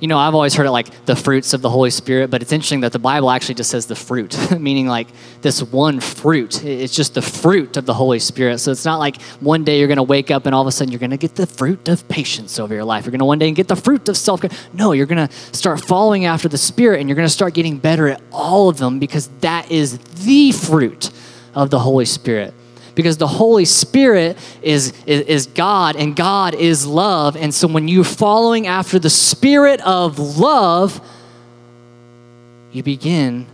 you 0.05 0.09
know, 0.09 0.19
I've 0.19 0.35
always 0.35 0.53
heard 0.53 0.67
it 0.67 0.71
like 0.71 1.07
the 1.07 1.17
fruits 1.17 1.55
of 1.55 1.63
the 1.63 1.71
Holy 1.71 1.89
Spirit, 1.89 2.31
but 2.31 2.43
it's 2.43 2.53
interesting 2.53 2.81
that 2.81 2.93
the 2.93 2.99
Bible 2.99 3.31
actually 3.31 3.55
just 3.55 3.71
says 3.71 3.87
the 3.87 3.97
fruit, 3.97 4.37
meaning 4.61 4.87
like 4.87 5.09
this 5.41 5.63
one 5.63 5.99
fruit. 5.99 6.63
It's 6.63 6.95
just 6.95 7.15
the 7.15 7.23
fruit 7.23 7.79
of 7.79 7.87
the 7.87 7.95
Holy 7.95 8.19
Spirit. 8.19 8.59
So 8.59 8.71
it's 8.71 8.85
not 8.85 8.99
like 8.99 9.19
one 9.41 9.65
day 9.65 9.79
you're 9.79 9.89
going 9.89 9.97
to 9.97 10.03
wake 10.03 10.31
up 10.31 10.45
and 10.45 10.55
all 10.55 10.61
of 10.61 10.67
a 10.67 10.73
sudden 10.73 10.93
you're 10.93 10.99
going 10.99 11.13
to 11.13 11.17
get 11.17 11.37
the 11.37 11.47
fruit 11.47 11.89
of 11.89 12.07
patience 12.07 12.59
over 12.59 12.75
your 12.75 12.85
life. 12.85 13.07
You're 13.07 13.13
going 13.13 13.21
to 13.21 13.25
one 13.25 13.39
day 13.39 13.47
and 13.47 13.57
get 13.57 13.67
the 13.67 13.77
fruit 13.77 14.07
of 14.11 14.19
self. 14.19 14.43
No, 14.75 14.93
you're 14.93 15.07
going 15.07 15.27
to 15.27 15.35
start 15.57 15.81
following 15.81 16.27
after 16.27 16.51
the 16.51 16.59
Spirit 16.59 17.01
and 17.01 17.09
you're 17.09 17.17
going 17.17 17.27
to 17.27 17.33
start 17.33 17.55
getting 17.55 17.79
better 17.79 18.07
at 18.09 18.21
all 18.31 18.69
of 18.69 18.77
them 18.77 18.99
because 18.99 19.29
that 19.41 19.71
is 19.71 19.97
the 20.27 20.53
fruit 20.53 21.13
of 21.55 21.71
the 21.71 21.79
Holy 21.79 22.05
Spirit 22.05 22.53
because 22.95 23.17
the 23.17 23.27
Holy 23.27 23.65
Spirit 23.65 24.39
is, 24.63 24.93
is, 25.07 25.21
is, 25.23 25.47
God 25.47 25.97
and 25.97 26.15
God 26.15 26.55
is 26.55 26.87
love. 26.87 27.37
And 27.37 27.53
so 27.55 27.67
when 27.69 27.89
you're 27.89 28.05
following 28.05 28.67
after 28.67 28.99
the 28.99 29.11
Spirit 29.11 29.81
of 29.81 30.19
love, 30.19 31.01
you 32.73 32.83
begin 32.83 33.47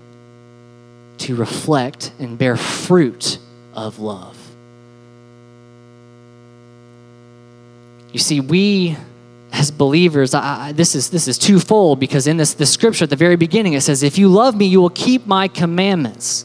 to 1.18 1.37
reflect 1.37 2.12
and 2.18 2.38
bear 2.38 2.57
fruit 2.57 3.38
of 3.74 3.98
love. 3.98 4.37
You 8.12 8.18
see, 8.18 8.40
we 8.40 8.96
as 9.53 9.70
believers, 9.70 10.33
I, 10.33 10.68
I, 10.68 10.72
this 10.72 10.94
is 10.94 11.11
this 11.11 11.29
is 11.29 11.37
twofold 11.37 12.00
because 12.00 12.26
in 12.26 12.37
this, 12.37 12.55
this 12.55 12.72
scripture 12.72 13.05
at 13.05 13.11
the 13.11 13.16
very 13.16 13.37
beginning 13.37 13.74
it 13.74 13.83
says, 13.83 14.03
"If 14.03 14.16
you 14.16 14.29
love 14.29 14.57
me, 14.57 14.66
you 14.66 14.81
will 14.81 14.90
keep 14.90 15.26
my 15.26 15.48
commandments." 15.48 16.44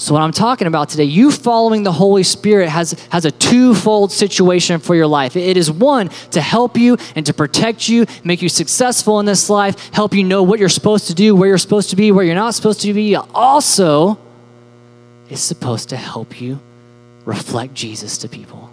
So, 0.00 0.14
what 0.14 0.22
I'm 0.22 0.32
talking 0.32 0.66
about 0.66 0.88
today, 0.88 1.04
you 1.04 1.30
following 1.30 1.82
the 1.82 1.92
Holy 1.92 2.22
Spirit 2.22 2.70
has, 2.70 2.92
has 3.10 3.26
a 3.26 3.30
twofold 3.30 4.10
situation 4.10 4.80
for 4.80 4.94
your 4.94 5.06
life. 5.06 5.36
It 5.36 5.58
is 5.58 5.70
one, 5.70 6.08
to 6.30 6.40
help 6.40 6.78
you 6.78 6.96
and 7.16 7.26
to 7.26 7.34
protect 7.34 7.86
you, 7.86 8.06
make 8.24 8.40
you 8.40 8.48
successful 8.48 9.20
in 9.20 9.26
this 9.26 9.50
life, 9.50 9.92
help 9.92 10.14
you 10.14 10.24
know 10.24 10.42
what 10.42 10.58
you're 10.58 10.70
supposed 10.70 11.08
to 11.08 11.14
do, 11.14 11.36
where 11.36 11.50
you're 11.50 11.58
supposed 11.58 11.90
to 11.90 11.96
be, 11.96 12.12
where 12.12 12.24
you're 12.24 12.34
not 12.34 12.54
supposed 12.54 12.80
to 12.80 12.94
be. 12.94 13.14
Also, 13.14 14.18
it's 15.28 15.42
supposed 15.42 15.90
to 15.90 15.98
help 15.98 16.40
you 16.40 16.58
reflect 17.26 17.74
Jesus 17.74 18.16
to 18.16 18.28
people. 18.30 18.69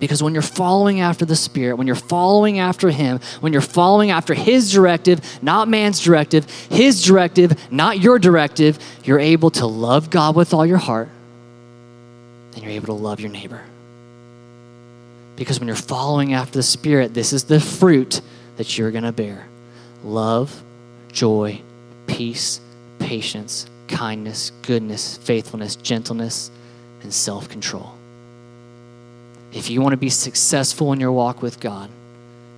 Because 0.00 0.22
when 0.22 0.32
you're 0.32 0.42
following 0.42 1.00
after 1.00 1.26
the 1.26 1.36
Spirit, 1.36 1.76
when 1.76 1.86
you're 1.86 1.94
following 1.94 2.58
after 2.58 2.90
Him, 2.90 3.20
when 3.40 3.52
you're 3.52 3.60
following 3.60 4.10
after 4.10 4.32
His 4.32 4.72
directive, 4.72 5.20
not 5.42 5.68
man's 5.68 6.00
directive, 6.00 6.50
His 6.70 7.04
directive, 7.04 7.52
not 7.70 8.00
your 8.00 8.18
directive, 8.18 8.78
you're 9.04 9.20
able 9.20 9.50
to 9.50 9.66
love 9.66 10.08
God 10.08 10.34
with 10.34 10.54
all 10.54 10.64
your 10.64 10.78
heart 10.78 11.10
and 12.54 12.62
you're 12.62 12.72
able 12.72 12.86
to 12.86 12.92
love 12.94 13.20
your 13.20 13.30
neighbor. 13.30 13.62
Because 15.36 15.60
when 15.60 15.68
you're 15.68 15.76
following 15.76 16.32
after 16.32 16.58
the 16.58 16.62
Spirit, 16.62 17.12
this 17.12 17.34
is 17.34 17.44
the 17.44 17.60
fruit 17.60 18.22
that 18.56 18.78
you're 18.78 18.90
going 18.90 19.04
to 19.04 19.12
bear 19.12 19.46
love, 20.02 20.62
joy, 21.12 21.60
peace, 22.06 22.60
patience, 22.98 23.66
kindness, 23.86 24.50
goodness, 24.62 25.18
faithfulness, 25.18 25.76
gentleness, 25.76 26.50
and 27.02 27.12
self 27.12 27.50
control 27.50 27.94
if 29.52 29.70
you 29.70 29.80
want 29.80 29.92
to 29.92 29.96
be 29.96 30.10
successful 30.10 30.92
in 30.92 31.00
your 31.00 31.12
walk 31.12 31.42
with 31.42 31.60
God, 31.60 31.90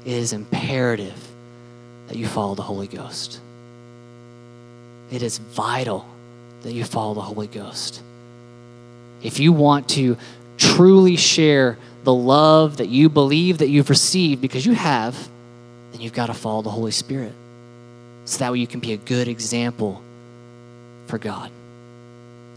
it 0.05 0.13
is 0.13 0.33
imperative 0.33 1.29
that 2.09 2.17
you 2.17 2.27
follow 2.27 2.55
the 2.55 2.63
Holy 2.63 2.87
Ghost. 2.87 3.41
It 5.11 5.23
is 5.23 5.39
vital 5.39 6.07
that 6.63 6.73
you 6.73 6.85
follow 6.85 7.15
the 7.15 7.23
Holy 7.23 7.47
Ghost. 7.47 8.03
If 9.23 9.39
you 9.41 9.53
want 9.53 9.89
to 9.91 10.17
truly 10.59 11.17
share 11.17 11.79
the 12.05 12.13
love 12.13 12.79
that 12.79 12.89
you 12.89 13.09
believe 13.09 13.59
that 13.59 13.69
you've 13.69 13.91
received 13.91 14.41
because 14.41 14.67
you 14.67 14.75
have, 14.75 15.17
then 15.93 16.01
you've 16.01 16.13
got 16.13 16.27
to 16.27 16.35
follow 16.35 16.63
the 16.63 16.71
Holy 16.71 16.91
Spirit. 16.91 17.33
So 18.25 18.39
that 18.39 18.53
way 18.53 18.59
you 18.59 18.67
can 18.67 18.81
be 18.81 18.93
a 18.93 18.97
good 18.97 19.29
example 19.29 20.03
for 21.07 21.19
God 21.19 21.51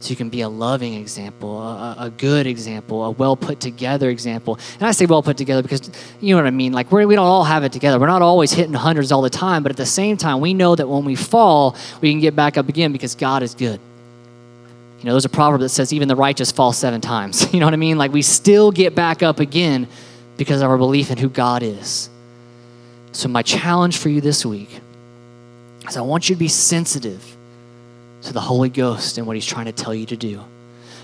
so 0.06 0.12
you 0.12 0.16
can 0.16 0.30
be 0.30 0.42
a 0.42 0.50
loving 0.50 0.94
example, 0.94 1.60
a, 1.60 1.96
a 1.98 2.10
good 2.12 2.46
example, 2.46 3.04
a 3.04 3.10
well 3.10 3.36
put 3.36 3.60
together 3.60 4.10
example. 4.12 4.60
And 4.76 4.84
I 4.84 4.92
say 4.92 5.08
well 5.08 5.24
put 5.24 5.36
together 5.36 5.64
because 5.64 5.90
you 6.22 6.36
know 6.36 6.42
what 6.42 6.48
I 6.48 6.52
mean. 6.52 6.74
Like 6.74 6.92
we're, 6.92 7.08
we 7.08 7.16
don't 7.16 7.26
all 7.26 7.44
have 7.44 7.64
it 7.64 7.72
together. 7.72 8.00
We're 8.00 8.06
not 8.06 8.22
always 8.22 8.52
hitting 8.52 8.74
hundreds 8.74 9.12
all 9.12 9.24
the 9.24 9.32
time, 9.32 9.64
but 9.64 9.72
at 9.72 9.78
the 9.78 9.86
same 9.86 10.16
time, 10.16 10.42
we 10.42 10.54
know 10.54 10.76
that 10.76 10.88
when 10.88 11.06
we 11.06 11.16
fall, 11.16 11.76
we 12.02 12.12
can 12.12 12.20
get 12.20 12.36
back 12.36 12.56
up 12.56 12.70
again 12.70 12.92
because 12.92 13.16
God 13.16 13.42
is 13.42 13.56
good. 13.56 13.80
You 15.00 15.06
know, 15.06 15.14
there's 15.14 15.26
a 15.26 15.30
proverb 15.30 15.62
that 15.62 15.70
says 15.70 15.92
even 15.92 16.08
the 16.08 16.16
righteous 16.16 16.52
fall 16.52 16.72
seven 16.72 17.02
times. 17.02 17.48
You 17.54 17.60
know 17.60 17.66
what 17.66 17.74
I 17.74 17.78
mean? 17.78 17.98
Like 17.98 18.12
we 18.12 18.22
still 18.22 18.72
get 18.72 18.94
back 18.94 19.24
up 19.24 19.40
again 19.40 19.88
because 20.38 20.62
of 20.62 20.70
our 20.70 20.78
belief 20.78 21.10
in 21.10 21.18
who 21.18 21.30
God 21.30 21.64
is. 21.64 22.10
So 23.12 23.28
my 23.28 23.42
challenge 23.42 23.98
for 23.98 24.10
you 24.10 24.22
this 24.22 24.46
week 24.46 24.82
is 25.88 25.98
I 25.98 26.02
want 26.02 26.30
you 26.30 26.36
to 26.36 26.40
be 26.40 26.48
sensitive 26.48 27.35
to 28.26 28.34
the 28.34 28.42
Holy 28.42 28.70
Ghost 28.70 29.18
and 29.18 29.26
what 29.26 29.36
He's 29.36 29.46
trying 29.46 29.66
to 29.66 29.72
tell 29.72 29.94
you 29.94 30.06
to 30.08 30.18
do. 30.18 30.44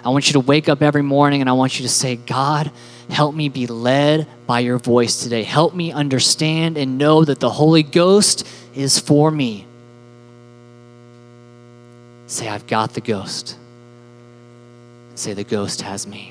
I 0.04 0.10
want 0.10 0.28
you 0.28 0.34
to 0.34 0.40
wake 0.40 0.68
up 0.68 0.82
every 0.82 1.04
morning 1.04 1.42
and 1.42 1.50
I 1.50 1.54
want 1.54 1.80
you 1.80 1.84
to 1.84 1.90
say, 1.90 2.16
God, 2.16 2.72
help 3.10 3.36
me 3.36 3.50
be 3.50 3.68
led 3.68 4.28
by 4.48 4.62
your 4.62 4.80
voice 4.80 5.22
today. 5.22 5.44
Help 5.44 5.76
me 5.76 5.92
understand 5.92 6.78
and 6.78 6.98
know 6.98 7.24
that 7.24 7.40
the 7.40 7.50
Holy 7.50 7.84
Ghost 7.84 8.48
is 8.74 8.98
for 8.98 9.30
me. 9.30 9.66
Say, 12.26 12.48
I've 12.48 12.66
got 12.66 12.94
the 12.94 13.02
ghost. 13.02 13.58
Say, 15.16 15.34
the 15.34 15.44
ghost 15.44 15.82
has 15.82 16.08
me. 16.08 16.31